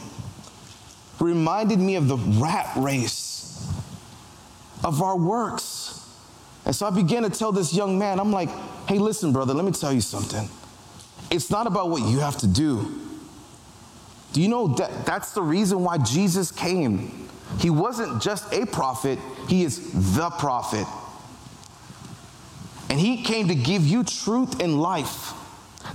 reminded 1.19 1.79
me 1.79 1.97
of 1.97 2.09
the 2.09 2.17
rat 2.17 2.71
race 2.77 3.73
of 4.85 5.01
our 5.03 5.17
works. 5.17 5.99
And 6.65 6.75
so 6.75 6.87
I 6.87 6.91
began 6.91 7.23
to 7.23 7.31
tell 7.31 7.51
this 7.51 7.75
young 7.75 7.99
man, 7.99 8.21
I'm 8.21 8.31
like, 8.31 8.49
hey, 8.88 8.99
listen, 8.99 9.33
brother, 9.33 9.55
let 9.55 9.65
me 9.65 9.73
tell 9.73 9.93
you 9.93 10.01
something. 10.01 10.49
It's 11.31 11.51
not 11.51 11.67
about 11.67 11.91
what 11.91 12.03
you 12.03 12.21
have 12.21 12.37
to 12.38 12.47
do. 12.47 13.01
Do 14.33 14.40
you 14.40 14.49
know 14.49 14.68
that 14.68 15.05
that's 15.05 15.33
the 15.33 15.42
reason 15.42 15.85
why 15.85 15.99
Jesus 15.99 16.51
came? 16.51 17.29
He 17.59 17.71
wasn't 17.71 18.23
just 18.23 18.53
a 18.53 18.66
prophet, 18.66 19.18
he 19.49 19.62
is 19.62 20.16
the 20.16 20.31
prophet. 20.31 20.87
And 22.88 22.99
he 22.99 23.23
came 23.23 23.49
to 23.49 23.55
give 23.55 23.87
you 23.87 24.05
truth 24.05 24.61
and 24.61 24.81
life, 24.81 25.33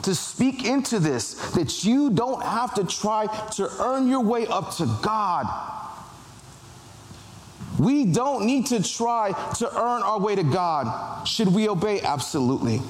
to 0.04 0.16
speak 0.16 0.66
into 0.66 1.00
this, 1.00 1.34
that 1.52 1.84
you 1.84 2.10
don't 2.10 2.44
have 2.44 2.74
to 2.76 2.84
try 2.86 3.28
to 3.56 3.70
earn 3.80 4.08
your 4.08 4.22
way 4.22 4.48
up 4.48 4.76
to 4.78 4.86
God. 5.02 5.46
We 7.80 8.06
don't 8.06 8.46
need 8.46 8.68
to 8.68 8.82
try 8.82 9.34
to 9.58 9.80
earn 9.80 10.02
our 10.02 10.20
way 10.20 10.36
to 10.36 10.44
God. 10.44 11.28
Should 11.28 11.50
we 11.50 11.70
obey? 11.70 12.02
Absolutely. 12.02 12.82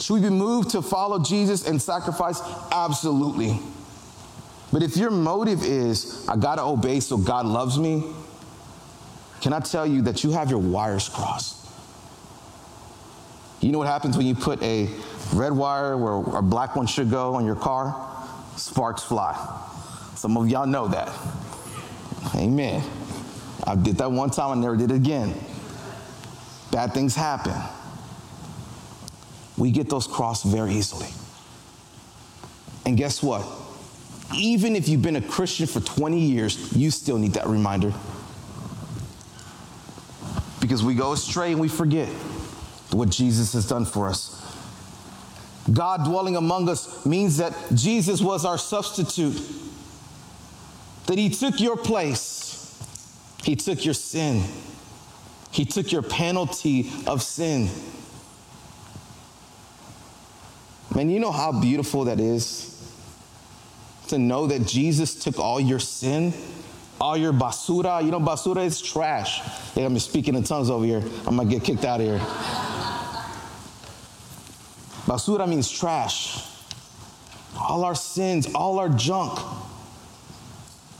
Should 0.00 0.14
we 0.14 0.20
be 0.22 0.30
moved 0.30 0.70
to 0.70 0.82
follow 0.82 1.22
Jesus 1.22 1.66
and 1.66 1.80
sacrifice? 1.80 2.40
Absolutely. 2.72 3.60
But 4.72 4.82
if 4.82 4.96
your 4.96 5.10
motive 5.10 5.64
is, 5.64 6.26
I 6.28 6.36
gotta 6.36 6.62
obey 6.62 7.00
so 7.00 7.16
God 7.16 7.46
loves 7.46 7.78
me, 7.78 8.04
can 9.40 9.52
I 9.52 9.60
tell 9.60 9.86
you 9.86 10.02
that 10.02 10.24
you 10.24 10.30
have 10.32 10.50
your 10.50 10.58
wires 10.58 11.08
crossed? 11.08 11.66
You 13.60 13.72
know 13.72 13.78
what 13.78 13.88
happens 13.88 14.16
when 14.16 14.26
you 14.26 14.34
put 14.34 14.62
a 14.62 14.88
red 15.32 15.52
wire 15.52 15.96
where 15.96 16.38
a 16.38 16.42
black 16.42 16.76
one 16.76 16.86
should 16.86 17.10
go 17.10 17.34
on 17.34 17.44
your 17.44 17.56
car? 17.56 17.94
Sparks 18.56 19.02
fly. 19.02 19.34
Some 20.14 20.36
of 20.36 20.48
y'all 20.48 20.66
know 20.66 20.88
that. 20.88 21.12
Amen. 22.34 22.82
I 23.64 23.74
did 23.74 23.96
that 23.96 24.10
one 24.10 24.30
time, 24.30 24.58
I 24.58 24.60
never 24.60 24.76
did 24.76 24.90
it 24.90 24.96
again. 24.96 25.34
Bad 26.70 26.92
things 26.92 27.14
happen. 27.14 27.54
We 29.56 29.70
get 29.70 29.88
those 29.88 30.06
crossed 30.06 30.44
very 30.44 30.72
easily. 30.72 31.08
And 32.86 32.96
guess 32.96 33.22
what? 33.22 33.46
Even 34.34 34.76
if 34.76 34.88
you've 34.88 35.02
been 35.02 35.16
a 35.16 35.22
Christian 35.22 35.66
for 35.66 35.80
20 35.80 36.18
years, 36.18 36.72
you 36.76 36.90
still 36.90 37.18
need 37.18 37.34
that 37.34 37.46
reminder. 37.46 37.92
Because 40.60 40.82
we 40.84 40.94
go 40.94 41.12
astray 41.12 41.52
and 41.52 41.60
we 41.60 41.68
forget 41.68 42.08
what 42.90 43.08
Jesus 43.08 43.52
has 43.54 43.66
done 43.66 43.84
for 43.84 44.08
us. 44.08 44.34
God 45.72 46.04
dwelling 46.04 46.36
among 46.36 46.68
us 46.68 47.04
means 47.04 47.36
that 47.38 47.54
Jesus 47.74 48.20
was 48.20 48.44
our 48.44 48.58
substitute, 48.58 49.40
that 51.06 51.18
He 51.18 51.28
took 51.28 51.60
your 51.60 51.76
place, 51.76 52.82
He 53.44 53.56
took 53.56 53.84
your 53.84 53.94
sin, 53.94 54.42
He 55.50 55.64
took 55.64 55.92
your 55.92 56.02
penalty 56.02 56.90
of 57.06 57.22
sin. 57.22 57.68
Man, 60.94 61.10
you 61.10 61.20
know 61.20 61.32
how 61.32 61.52
beautiful 61.52 62.04
that 62.04 62.18
is? 62.18 62.77
To 64.08 64.18
know 64.18 64.46
that 64.46 64.66
Jesus 64.66 65.14
took 65.14 65.38
all 65.38 65.60
your 65.60 65.78
sin, 65.78 66.32
all 67.00 67.16
your 67.16 67.32
basura. 67.32 68.04
You 68.04 68.10
know, 68.10 68.20
basura 68.20 68.64
is 68.64 68.80
trash. 68.80 69.40
Yeah, 69.76 69.86
I'm 69.86 69.98
speaking 69.98 70.34
in 70.34 70.44
tongues 70.44 70.70
over 70.70 70.84
here. 70.84 71.02
I'm 71.26 71.36
gonna 71.36 71.46
get 71.46 71.64
kicked 71.64 71.84
out 71.84 72.00
of 72.00 72.06
here. 72.06 72.18
Basura 75.06 75.48
means 75.48 75.70
trash. 75.70 76.44
All 77.58 77.84
our 77.84 77.94
sins, 77.94 78.52
all 78.54 78.78
our 78.78 78.88
junk. 78.88 79.38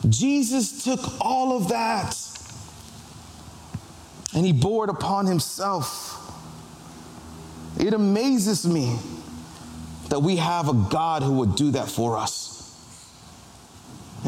Jesus 0.08 0.84
took 0.84 1.00
all 1.20 1.56
of 1.56 1.68
that 1.68 2.16
and 4.34 4.46
he 4.46 4.52
bore 4.52 4.84
it 4.84 4.90
upon 4.90 5.26
himself. 5.26 6.14
It 7.78 7.92
amazes 7.92 8.66
me 8.66 8.98
that 10.08 10.20
we 10.20 10.36
have 10.36 10.68
a 10.68 10.72
God 10.90 11.22
who 11.22 11.32
would 11.34 11.54
do 11.54 11.72
that 11.72 11.88
for 11.88 12.16
us. 12.16 12.47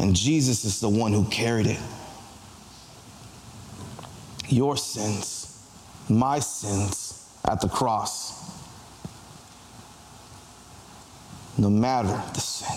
And 0.01 0.15
Jesus 0.15 0.65
is 0.65 0.79
the 0.79 0.89
one 0.89 1.13
who 1.13 1.25
carried 1.25 1.67
it. 1.67 1.79
Your 4.49 4.75
sins, 4.75 5.63
my 6.09 6.39
sins 6.39 7.23
at 7.47 7.61
the 7.61 7.69
cross. 7.69 8.51
No 11.55 11.69
matter 11.69 12.19
the 12.33 12.39
sin, 12.39 12.75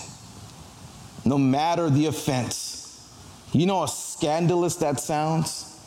no 1.25 1.39
matter 1.39 1.89
the 1.89 2.05
offense. 2.05 3.09
You 3.51 3.65
know 3.65 3.79
how 3.79 3.87
scandalous 3.87 4.75
that 4.75 4.99
sounds? 4.99 5.79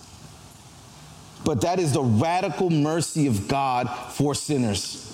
But 1.44 1.61
that 1.61 1.79
is 1.79 1.92
the 1.92 2.03
radical 2.03 2.68
mercy 2.68 3.29
of 3.29 3.46
God 3.46 3.88
for 4.11 4.35
sinners. 4.35 5.05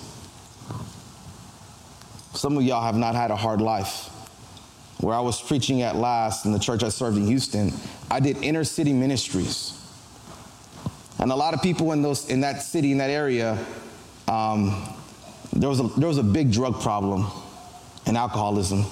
Some 2.32 2.56
of 2.56 2.62
y'all 2.62 2.82
have 2.82 2.96
not 2.96 3.14
had 3.14 3.30
a 3.30 3.36
hard 3.36 3.60
life. 3.60 4.08
Where 5.04 5.14
I 5.14 5.20
was 5.20 5.38
preaching 5.38 5.82
at 5.82 5.96
last 5.96 6.46
in 6.46 6.52
the 6.52 6.58
church 6.58 6.82
I 6.82 6.88
served 6.88 7.18
in 7.18 7.26
Houston, 7.26 7.74
I 8.10 8.20
did 8.20 8.38
inner 8.38 8.64
city 8.64 8.94
ministries. 8.94 9.78
And 11.18 11.30
a 11.30 11.34
lot 11.34 11.52
of 11.52 11.60
people 11.60 11.92
in, 11.92 12.00
those, 12.00 12.30
in 12.30 12.40
that 12.40 12.62
city, 12.62 12.90
in 12.90 12.96
that 12.96 13.10
area, 13.10 13.62
um, 14.28 14.82
there, 15.52 15.68
was 15.68 15.80
a, 15.80 15.88
there 15.98 16.08
was 16.08 16.16
a 16.16 16.22
big 16.22 16.50
drug 16.50 16.80
problem 16.80 17.26
and 18.06 18.16
alcoholism. 18.16 18.86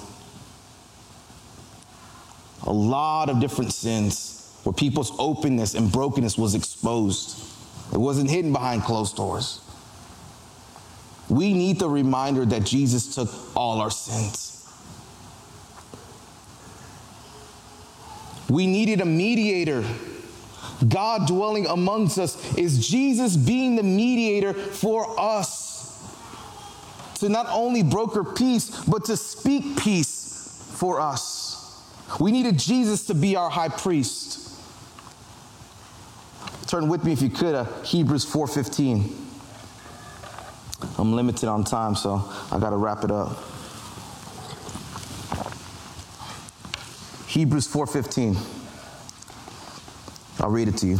A 2.67 2.71
lot 2.71 3.31
of 3.31 3.41
different 3.41 3.73
sins 3.73 4.59
where 4.61 4.73
people's 4.73 5.11
openness 5.17 5.73
and 5.73 5.91
brokenness 5.91 6.37
was 6.37 6.53
exposed. 6.53 7.43
It 7.91 7.97
wasn't 7.97 8.29
hidden 8.29 8.53
behind 8.53 8.83
closed 8.83 9.15
doors. 9.15 9.61
We 11.27 11.55
need 11.55 11.79
the 11.79 11.89
reminder 11.89 12.45
that 12.45 12.65
Jesus 12.65 13.15
took 13.15 13.31
all 13.57 13.81
our 13.81 13.89
sins. 13.89 14.52
We 18.53 18.67
needed 18.67 19.01
a 19.01 19.05
mediator. 19.05 19.83
God 20.87 21.27
dwelling 21.27 21.65
amongst 21.65 22.19
us 22.19 22.55
is 22.55 22.87
Jesus 22.87 23.35
being 23.35 23.75
the 23.75 23.81
mediator 23.81 24.53
for 24.53 25.19
us 25.19 25.73
to 27.15 27.29
not 27.29 27.47
only 27.49 27.81
broker 27.81 28.23
peace, 28.23 28.85
but 28.85 29.05
to 29.05 29.17
speak 29.17 29.77
peace 29.77 30.71
for 30.77 31.01
us. 31.01 31.81
We 32.19 32.31
needed 32.31 32.59
Jesus 32.59 33.07
to 33.07 33.15
be 33.15 33.35
our 33.35 33.49
high 33.49 33.69
priest. 33.69 34.39
Turn 36.67 36.89
with 36.89 37.03
me 37.03 37.11
if 37.11 37.23
you 37.23 37.31
could, 37.31 37.55
uh, 37.55 37.65
Hebrews 37.81 38.23
4:15. 38.23 39.15
I'm 40.99 41.15
limited 41.15 41.49
on 41.49 41.63
time, 41.63 41.95
so 41.95 42.23
I 42.51 42.59
got 42.59 42.69
to 42.69 42.77
wrap 42.77 43.03
it 43.03 43.09
up. 43.09 43.52
Hebrews 47.33 47.67
4:15. 47.67 48.37
I'll 50.39 50.51
read 50.51 50.67
it 50.67 50.77
to 50.77 50.85
you. 50.85 50.97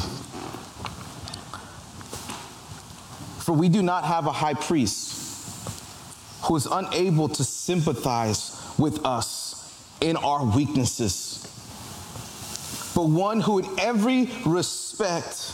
For 3.37 3.53
we 3.53 3.69
do 3.69 3.83
not 3.83 4.03
have 4.03 4.25
a 4.25 4.31
high 4.31 4.55
priest 4.55 5.69
who 6.45 6.55
is 6.55 6.65
unable 6.65 7.29
to 7.29 7.43
sympathize 7.43 8.59
with 8.79 9.05
us 9.05 9.71
in 10.01 10.17
our 10.17 10.43
weaknesses, 10.43 11.47
but 12.95 13.03
one 13.03 13.39
who 13.39 13.59
in 13.59 13.79
every 13.79 14.31
respect 14.43 15.53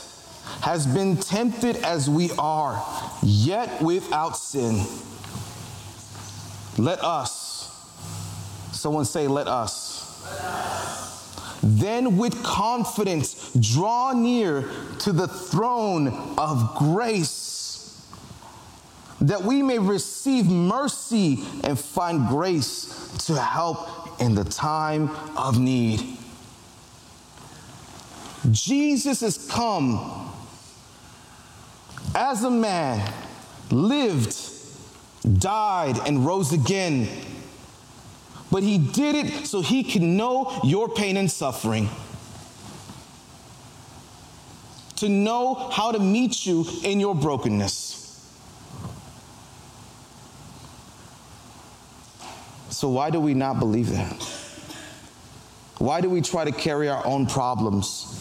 has 0.61 0.87
been 0.87 1.17
tempted 1.17 1.75
as 1.83 2.09
we 2.09 2.31
are, 2.39 2.81
yet 3.21 3.81
without 3.81 4.37
sin. 4.37 4.85
Let 6.77 7.03
us, 7.03 7.69
someone 8.71 9.03
say, 9.03 9.27
let 9.27 9.49
us. 9.49 9.99
Then 11.61 12.17
with 12.17 12.41
confidence 12.43 13.51
draw 13.59 14.13
near 14.13 14.69
to 14.99 15.11
the 15.11 15.27
throne 15.27 16.07
of 16.37 16.75
grace 16.75 17.69
that 19.21 19.43
we 19.43 19.61
may 19.61 19.79
receive 19.79 20.45
mercy 20.45 21.43
and 21.63 21.77
find 21.77 22.27
grace 22.29 23.17
to 23.25 23.35
help 23.39 24.21
in 24.21 24.35
the 24.35 24.45
time 24.45 25.09
of 25.35 25.59
need. 25.59 26.17
Jesus 28.51 29.19
has 29.21 29.49
come 29.49 30.31
as 32.15 32.43
a 32.43 32.49
man, 32.49 33.13
lived, 33.69 34.35
died, 35.39 35.97
and 36.07 36.25
rose 36.25 36.53
again. 36.53 37.09
But 38.51 38.63
he 38.63 38.77
did 38.77 39.15
it 39.15 39.45
so 39.45 39.61
he 39.61 39.83
can 39.83 40.17
know 40.17 40.59
your 40.63 40.89
pain 40.89 41.17
and 41.17 41.29
suffering. 41.29 41.89
To 44.97 45.09
know 45.09 45.53
how 45.53 45.91
to 45.91 45.99
meet 45.99 46.45
you 46.45 46.65
in 46.83 46.99
your 46.99 47.15
brokenness. 47.15 47.97
So, 52.69 52.89
why 52.89 53.09
do 53.09 53.19
we 53.19 53.33
not 53.33 53.59
believe 53.59 53.89
that? 53.91 54.23
Why 55.79 56.01
do 56.01 56.09
we 56.09 56.21
try 56.21 56.43
to 56.43 56.51
carry 56.51 56.89
our 56.89 57.05
own 57.05 57.25
problems? 57.25 58.15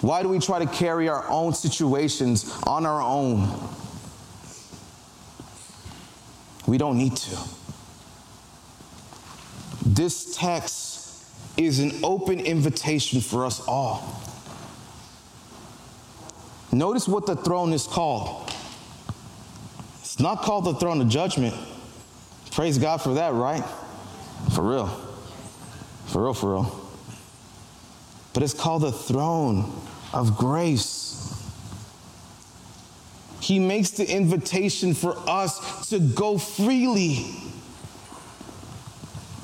Why 0.00 0.22
do 0.22 0.28
we 0.28 0.38
try 0.38 0.58
to 0.58 0.66
carry 0.66 1.08
our 1.08 1.28
own 1.28 1.54
situations 1.54 2.52
on 2.66 2.84
our 2.84 3.00
own? 3.00 3.48
We 6.66 6.78
don't 6.78 6.98
need 6.98 7.16
to. 7.16 7.38
This 9.84 10.36
text 10.36 11.24
is 11.56 11.78
an 11.78 11.92
open 12.02 12.40
invitation 12.40 13.20
for 13.20 13.44
us 13.44 13.60
all. 13.68 14.20
Notice 16.72 17.06
what 17.06 17.26
the 17.26 17.36
throne 17.36 17.72
is 17.72 17.86
called. 17.86 18.52
It's 20.00 20.18
not 20.18 20.42
called 20.42 20.64
the 20.64 20.74
throne 20.74 21.00
of 21.00 21.08
judgment. 21.08 21.54
Praise 22.50 22.78
God 22.78 23.02
for 23.02 23.14
that, 23.14 23.34
right? 23.34 23.64
For 24.54 24.62
real. 24.62 24.86
For 26.06 26.24
real, 26.24 26.34
for 26.34 26.52
real. 26.52 26.88
But 28.32 28.42
it's 28.42 28.54
called 28.54 28.82
the 28.82 28.92
throne 28.92 29.72
of 30.12 30.36
grace. 30.36 31.10
He 33.40 33.58
makes 33.58 33.90
the 33.90 34.10
invitation 34.10 34.94
for 34.94 35.16
us 35.28 35.90
to 35.90 35.98
go 35.98 36.38
freely. 36.38 37.34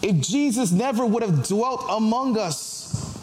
If 0.03 0.21
Jesus 0.21 0.73
never 0.73 1.05
would 1.05 1.23
have 1.23 1.47
dwelt 1.47 1.85
among 1.91 2.39
us, 2.39 3.19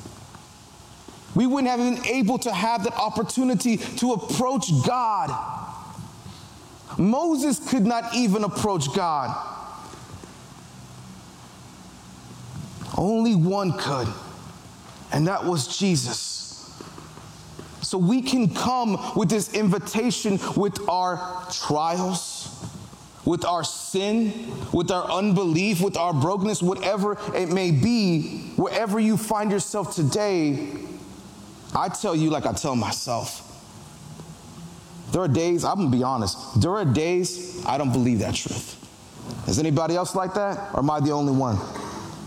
we 1.35 1.45
wouldn't 1.45 1.69
have 1.69 1.79
been 1.79 2.05
able 2.05 2.37
to 2.39 2.51
have 2.51 2.83
that 2.83 2.93
opportunity 2.93 3.77
to 3.77 4.13
approach 4.13 4.71
God. 4.85 5.29
Moses 6.97 7.59
could 7.69 7.85
not 7.85 8.15
even 8.15 8.43
approach 8.43 8.93
God. 8.95 9.35
Only 12.97 13.35
one 13.35 13.73
could, 13.77 14.07
and 15.11 15.27
that 15.27 15.45
was 15.45 15.77
Jesus. 15.77 16.37
So 17.81 17.97
we 17.97 18.21
can 18.21 18.53
come 18.53 19.13
with 19.15 19.29
this 19.29 19.53
invitation 19.53 20.39
with 20.55 20.77
our 20.89 21.45
trials, 21.51 22.36
with 23.27 23.43
our 23.43 23.61
sin, 23.61 24.31
with 24.71 24.89
our 24.89 25.03
unbelief, 25.11 25.81
with 25.81 25.97
our 25.97 26.13
brokenness, 26.13 26.63
whatever 26.63 27.17
it 27.35 27.49
may 27.49 27.71
be, 27.71 28.53
wherever 28.55 29.01
you 29.01 29.17
find 29.17 29.51
yourself 29.51 29.93
today. 29.93 30.69
I 31.75 31.89
tell 31.89 32.15
you, 32.15 32.29
like 32.29 32.45
I 32.45 32.53
tell 32.53 32.77
myself, 32.77 33.43
there 35.11 35.21
are 35.21 35.27
days, 35.27 35.65
I'm 35.65 35.75
gonna 35.75 35.89
be 35.89 36.03
honest, 36.03 36.61
there 36.61 36.71
are 36.71 36.85
days 36.85 37.65
I 37.65 37.77
don't 37.77 37.91
believe 37.91 38.19
that 38.19 38.33
truth. 38.33 38.75
Is 39.45 39.59
anybody 39.59 39.97
else 39.97 40.15
like 40.15 40.33
that? 40.35 40.73
Or 40.73 40.79
am 40.79 40.89
I 40.89 41.01
the 41.01 41.11
only 41.11 41.33
one? 41.33 41.57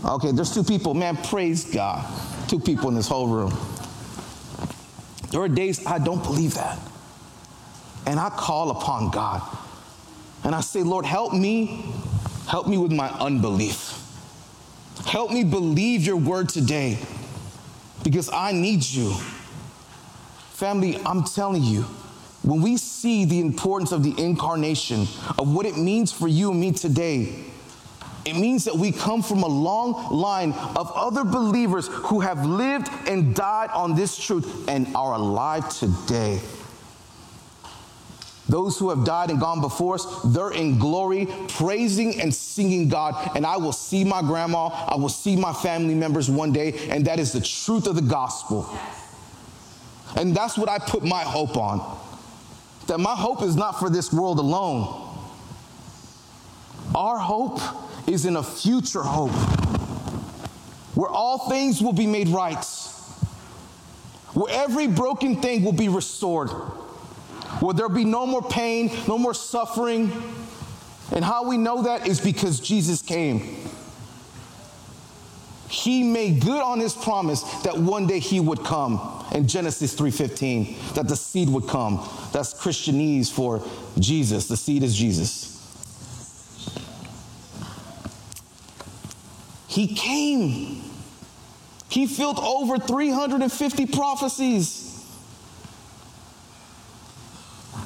Okay, 0.05 0.31
there's 0.31 0.53
two 0.53 0.63
people. 0.63 0.93
Man, 0.93 1.17
praise 1.17 1.65
God. 1.65 2.07
Two 2.47 2.59
people 2.59 2.89
in 2.89 2.95
this 2.95 3.07
whole 3.07 3.27
room. 3.27 3.51
There 5.31 5.41
are 5.41 5.49
days 5.49 5.83
I 5.83 5.97
don't 5.97 6.21
believe 6.21 6.53
that. 6.53 6.77
And 8.05 8.19
I 8.19 8.29
call 8.29 8.69
upon 8.69 9.09
God. 9.09 9.41
And 10.43 10.55
I 10.55 10.61
say, 10.61 10.83
Lord, 10.83 11.05
help 11.05 11.33
me. 11.33 11.85
Help 12.47 12.67
me 12.67 12.77
with 12.77 12.91
my 12.91 13.09
unbelief. 13.09 13.97
Help 15.05 15.31
me 15.31 15.43
believe 15.43 16.05
your 16.05 16.17
word 16.17 16.49
today 16.49 16.97
because 18.03 18.29
I 18.31 18.51
need 18.51 18.85
you. 18.85 19.13
Family, 20.51 20.99
I'm 21.05 21.23
telling 21.23 21.63
you, 21.63 21.83
when 22.43 22.61
we 22.61 22.77
see 22.77 23.25
the 23.25 23.39
importance 23.39 23.91
of 23.91 24.03
the 24.03 24.19
incarnation, 24.21 25.01
of 25.37 25.53
what 25.53 25.65
it 25.65 25.77
means 25.77 26.11
for 26.11 26.27
you 26.27 26.51
and 26.51 26.59
me 26.59 26.71
today, 26.71 27.45
it 28.25 28.35
means 28.35 28.65
that 28.65 28.75
we 28.75 28.91
come 28.91 29.23
from 29.23 29.43
a 29.43 29.47
long 29.47 30.11
line 30.11 30.53
of 30.53 30.91
other 30.93 31.23
believers 31.23 31.87
who 31.87 32.19
have 32.19 32.45
lived 32.45 32.89
and 33.07 33.35
died 33.35 33.69
on 33.71 33.95
this 33.95 34.17
truth 34.17 34.67
and 34.67 34.95
are 34.95 35.13
alive 35.13 35.69
today. 35.69 36.39
Those 38.51 38.77
who 38.77 38.89
have 38.89 39.05
died 39.05 39.29
and 39.29 39.39
gone 39.39 39.61
before 39.61 39.95
us, 39.95 40.05
they're 40.25 40.51
in 40.51 40.77
glory, 40.77 41.25
praising 41.47 42.19
and 42.19 42.35
singing 42.35 42.89
God. 42.89 43.31
And 43.33 43.45
I 43.45 43.55
will 43.55 43.71
see 43.71 44.03
my 44.03 44.21
grandma, 44.21 44.67
I 44.67 44.97
will 44.97 45.07
see 45.07 45.37
my 45.37 45.53
family 45.53 45.95
members 45.95 46.29
one 46.29 46.51
day, 46.51 46.73
and 46.89 47.05
that 47.05 47.17
is 47.17 47.31
the 47.31 47.39
truth 47.39 47.87
of 47.87 47.95
the 47.95 48.01
gospel. 48.01 48.69
And 50.17 50.35
that's 50.35 50.57
what 50.57 50.67
I 50.67 50.79
put 50.79 51.01
my 51.01 51.21
hope 51.21 51.55
on. 51.55 51.97
That 52.87 52.97
my 52.97 53.15
hope 53.15 53.41
is 53.41 53.55
not 53.55 53.79
for 53.79 53.89
this 53.89 54.11
world 54.11 54.37
alone. 54.37 55.15
Our 56.93 57.19
hope 57.19 57.61
is 58.05 58.25
in 58.25 58.35
a 58.35 58.43
future 58.43 59.01
hope 59.01 59.31
where 60.93 61.09
all 61.09 61.47
things 61.47 61.81
will 61.81 61.93
be 61.93 62.05
made 62.05 62.27
right, 62.27 62.65
where 64.33 64.53
every 64.53 64.87
broken 64.87 65.41
thing 65.41 65.63
will 65.63 65.71
be 65.71 65.87
restored 65.87 66.51
Will 67.61 67.73
there 67.73 67.89
be 67.89 68.03
no 68.03 68.25
more 68.25 68.41
pain, 68.41 68.91
no 69.07 69.17
more 69.17 69.33
suffering? 69.33 70.11
And 71.11 71.23
how 71.23 71.47
we 71.47 71.57
know 71.57 71.83
that 71.83 72.07
is 72.07 72.19
because 72.19 72.59
Jesus 72.59 73.01
came. 73.01 73.57
He 75.69 76.03
made 76.03 76.41
good 76.41 76.61
on 76.61 76.79
his 76.79 76.93
promise 76.93 77.43
that 77.63 77.77
one 77.77 78.05
day 78.05 78.19
he 78.19 78.39
would 78.41 78.63
come 78.63 78.99
in 79.31 79.47
Genesis 79.47 79.93
3:15 79.93 80.75
that 80.95 81.07
the 81.07 81.15
seed 81.15 81.49
would 81.49 81.67
come. 81.67 82.05
That's 82.33 82.53
Christianese 82.53 83.31
for 83.31 83.61
Jesus. 83.97 84.47
The 84.47 84.57
seed 84.57 84.83
is 84.83 84.95
Jesus. 84.95 85.47
He 89.67 89.87
came. 89.87 90.81
He 91.87 92.05
filled 92.05 92.39
over 92.39 92.77
350 92.77 93.85
prophecies. 93.85 94.90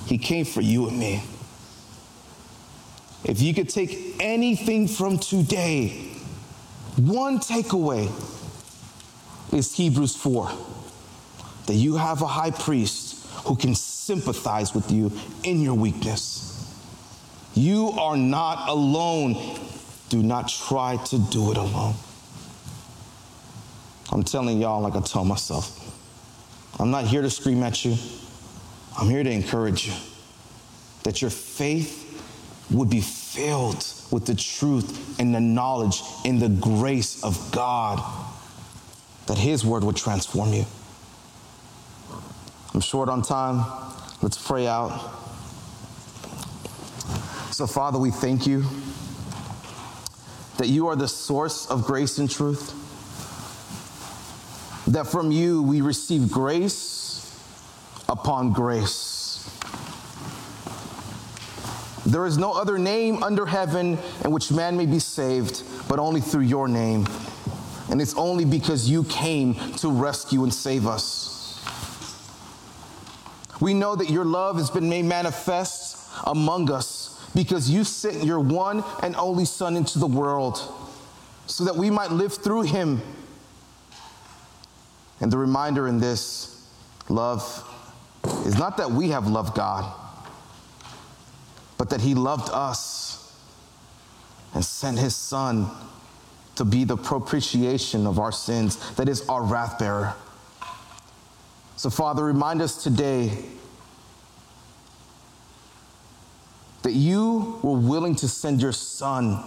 He 0.06 0.18
came 0.18 0.45
for 0.45 0.62
you 0.62 0.88
and 0.88 0.99
me. 0.99 1.24
If 3.24 3.41
you 3.41 3.53
could 3.53 3.70
take 3.70 4.16
anything 4.20 4.88
from 4.88 5.18
today, 5.18 6.12
one 6.97 7.39
takeaway 7.39 8.12
is 9.51 9.74
Hebrews 9.76 10.16
4 10.16 10.51
that 11.66 11.74
you 11.74 11.95
have 11.95 12.22
a 12.22 12.28
high 12.28 12.51
priest 12.51 13.26
who 13.45 13.56
can 13.56 13.74
sympathize 13.74 14.74
with 14.76 14.91
you 14.91 15.12
in 15.43 15.62
your 15.62 15.74
weakness. 15.74 16.45
You 17.56 17.89
are 17.91 18.18
not 18.18 18.70
alone. 18.70 19.60
Do 20.10 20.22
not 20.22 20.49
try 20.49 20.97
to 21.06 21.18
do 21.18 21.51
it 21.51 21.58
alone. 21.58 21.95
I'm 24.12 24.24
telling 24.24 24.62
y'all, 24.62 24.82
like 24.82 24.95
I 24.95 25.01
tell 25.01 25.26
myself, 25.26 25.82
I'm 26.80 26.91
not 26.91 27.06
here 27.06 27.22
to 27.22 27.30
scream 27.30 27.64
at 27.64 27.84
you. 27.84 27.95
I'm 28.98 29.10
here 29.10 29.24
to 29.24 29.30
encourage 29.30 29.88
you 29.88 29.93
that 31.04 31.22
your 31.22 31.32
faith 31.32 32.02
would 32.72 32.89
be 32.89 33.02
filled 33.02 33.86
with 34.12 34.26
the 34.26 34.36
truth 34.36 35.20
and 35.20 35.36
the 35.36 35.39
knowledge 35.39 36.02
and 36.24 36.41
the 36.41 36.50
grace 36.50 37.24
of 37.24 37.52
God, 37.52 38.02
that 39.28 39.38
His 39.38 39.66
word 39.66 39.84
would 39.84 39.96
transform 39.96 40.54
you. 40.54 40.66
I'm 42.74 42.82
short 42.82 43.10
on 43.10 43.22
time. 43.22 43.66
Let's 44.22 44.38
pray 44.38 44.68
out. 44.68 44.91
So, 47.52 47.68
Father, 47.68 48.00
we 48.00 48.12
thank 48.12 48.48
you 48.48 48.64
that 50.58 50.68
you 50.68 50.88
are 50.88 50.96
the 50.96 51.08
source 51.08 51.70
of 51.70 51.86
grace 51.86 52.18
and 52.18 52.30
truth, 52.30 52.74
that 54.88 55.08
from 55.08 55.32
you 55.32 55.62
we 55.62 55.82
receive 55.82 56.32
grace 56.32 57.05
upon 58.10 58.53
grace. 58.53 59.26
There 62.06 62.26
is 62.28 62.38
no 62.38 62.53
other 62.53 62.78
name 62.78 63.24
under 63.24 63.45
heaven 63.47 63.97
in 64.24 64.32
which 64.32 64.51
man 64.51 64.78
may 64.78 64.86
be 64.86 64.99
saved, 64.99 65.64
but 65.89 65.97
only 65.97 66.22
through 66.22 66.43
your 66.43 66.68
name. 66.68 67.08
And 67.89 67.99
it's 67.99 68.16
only 68.16 68.45
because 68.45 68.89
you 68.89 69.03
came 69.06 69.56
to 69.78 69.89
rescue 69.89 70.43
and 70.43 70.53
save 70.53 70.86
us. 70.86 71.64
We 73.60 73.74
know 73.74 73.95
that 73.95 74.10
your 74.10 74.26
love 74.26 74.58
has 74.58 74.70
been 74.70 74.88
made 74.88 75.06
manifest 75.06 76.12
among 76.26 76.72
us 76.72 77.20
because 77.34 77.70
you 77.70 77.84
sent 77.84 78.24
your 78.24 78.39
one 78.39 78.84
and 79.01 79.16
only 79.16 79.45
Son 79.45 79.76
into 79.76 79.97
the 79.97 80.08
world 80.08 80.60
so 81.47 81.64
that 81.64 81.76
we 81.76 81.89
might 81.89 82.12
live 82.12 82.34
through 82.34 82.64
him. 82.64 83.01
And 85.22 85.32
the 85.32 85.38
reminder 85.38 85.88
in 85.88 85.99
this 85.99 86.68
love 87.10 87.72
is 88.46 88.58
not 88.58 88.78
that 88.78 88.91
we 88.91 89.10
have 89.10 89.28
loved 89.28 89.56
God, 89.56 89.91
but 91.78 91.89
that 91.89 92.00
He 92.02 92.14
loved 92.14 92.50
us 92.52 93.34
and 94.54 94.64
sent 94.64 95.00
His 95.00 95.16
Son 95.16 95.70
to 96.56 96.64
be 96.64 96.84
the 96.84 96.96
propitiation 96.96 98.08
of 98.08 98.20
our 98.20 98.32
sins, 98.32 98.78
that 98.96 99.10
is 99.10 99.28
our 99.28 99.43
wrath 99.43 99.80
bearer. 99.80 100.14
So, 101.76 101.89
Father, 101.89 102.24
remind 102.24 102.62
us 102.62 102.82
today 102.82 103.32
that 106.84 106.93
you 106.93 107.60
were 107.62 107.78
willing 107.78 108.16
to 108.16 108.28
send 108.28 108.62
your 108.62 108.72
Son 108.72 109.43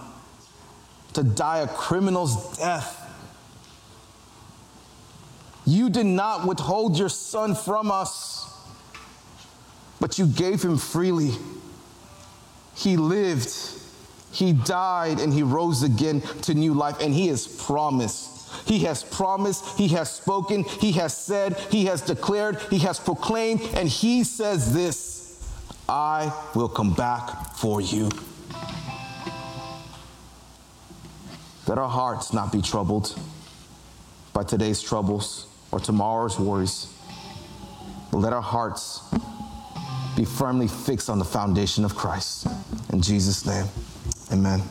to 1.13 1.23
die 1.23 1.59
a 1.59 1.67
criminal's 1.67 2.57
death. 2.57 2.97
You 5.65 5.89
did 5.89 6.05
not 6.05 6.47
withhold 6.47 6.99
your 6.99 7.09
Son 7.09 7.55
from 7.55 7.89
us 7.89 8.48
but 9.99 10.17
you 10.17 10.27
gave 10.27 10.61
him 10.61 10.77
freely. 10.77 11.31
He 12.75 12.97
lived, 12.97 13.49
he 14.31 14.53
died, 14.53 15.19
and 15.19 15.33
he 15.33 15.43
rose 15.43 15.83
again 15.83 16.21
to 16.43 16.53
new 16.53 16.73
life, 16.73 16.97
and 17.01 17.13
he 17.13 17.27
has 17.27 17.47
promised. 17.47 18.39
He 18.65 18.79
has 18.79 19.03
promised, 19.03 19.77
he 19.77 19.89
has 19.89 20.11
spoken, 20.11 20.63
he 20.63 20.93
has 20.93 21.15
said, 21.15 21.57
he 21.71 21.85
has 21.85 22.01
declared, 22.01 22.59
he 22.69 22.79
has 22.79 22.99
proclaimed, 22.99 23.61
and 23.75 23.87
he 23.87 24.23
says 24.23 24.73
this 24.73 25.19
I 25.87 26.33
will 26.55 26.69
come 26.69 26.93
back 26.93 27.55
for 27.55 27.81
you. 27.81 28.09
Let 31.67 31.77
our 31.77 31.89
hearts 31.89 32.33
not 32.33 32.51
be 32.51 32.61
troubled 32.61 33.19
by 34.33 34.43
today's 34.43 34.81
troubles 34.81 35.45
or 35.71 35.79
tomorrow's 35.79 36.39
worries, 36.39 36.87
let 38.11 38.33
our 38.33 38.41
hearts 38.41 39.03
be 40.19 40.25
firmly 40.25 40.67
fixed 40.67 41.09
on 41.09 41.17
the 41.17 41.23
foundation 41.23 41.85
of 41.85 41.95
Christ. 41.95 42.45
In 42.91 43.01
Jesus' 43.01 43.45
name, 43.45 43.65
amen. 44.33 44.61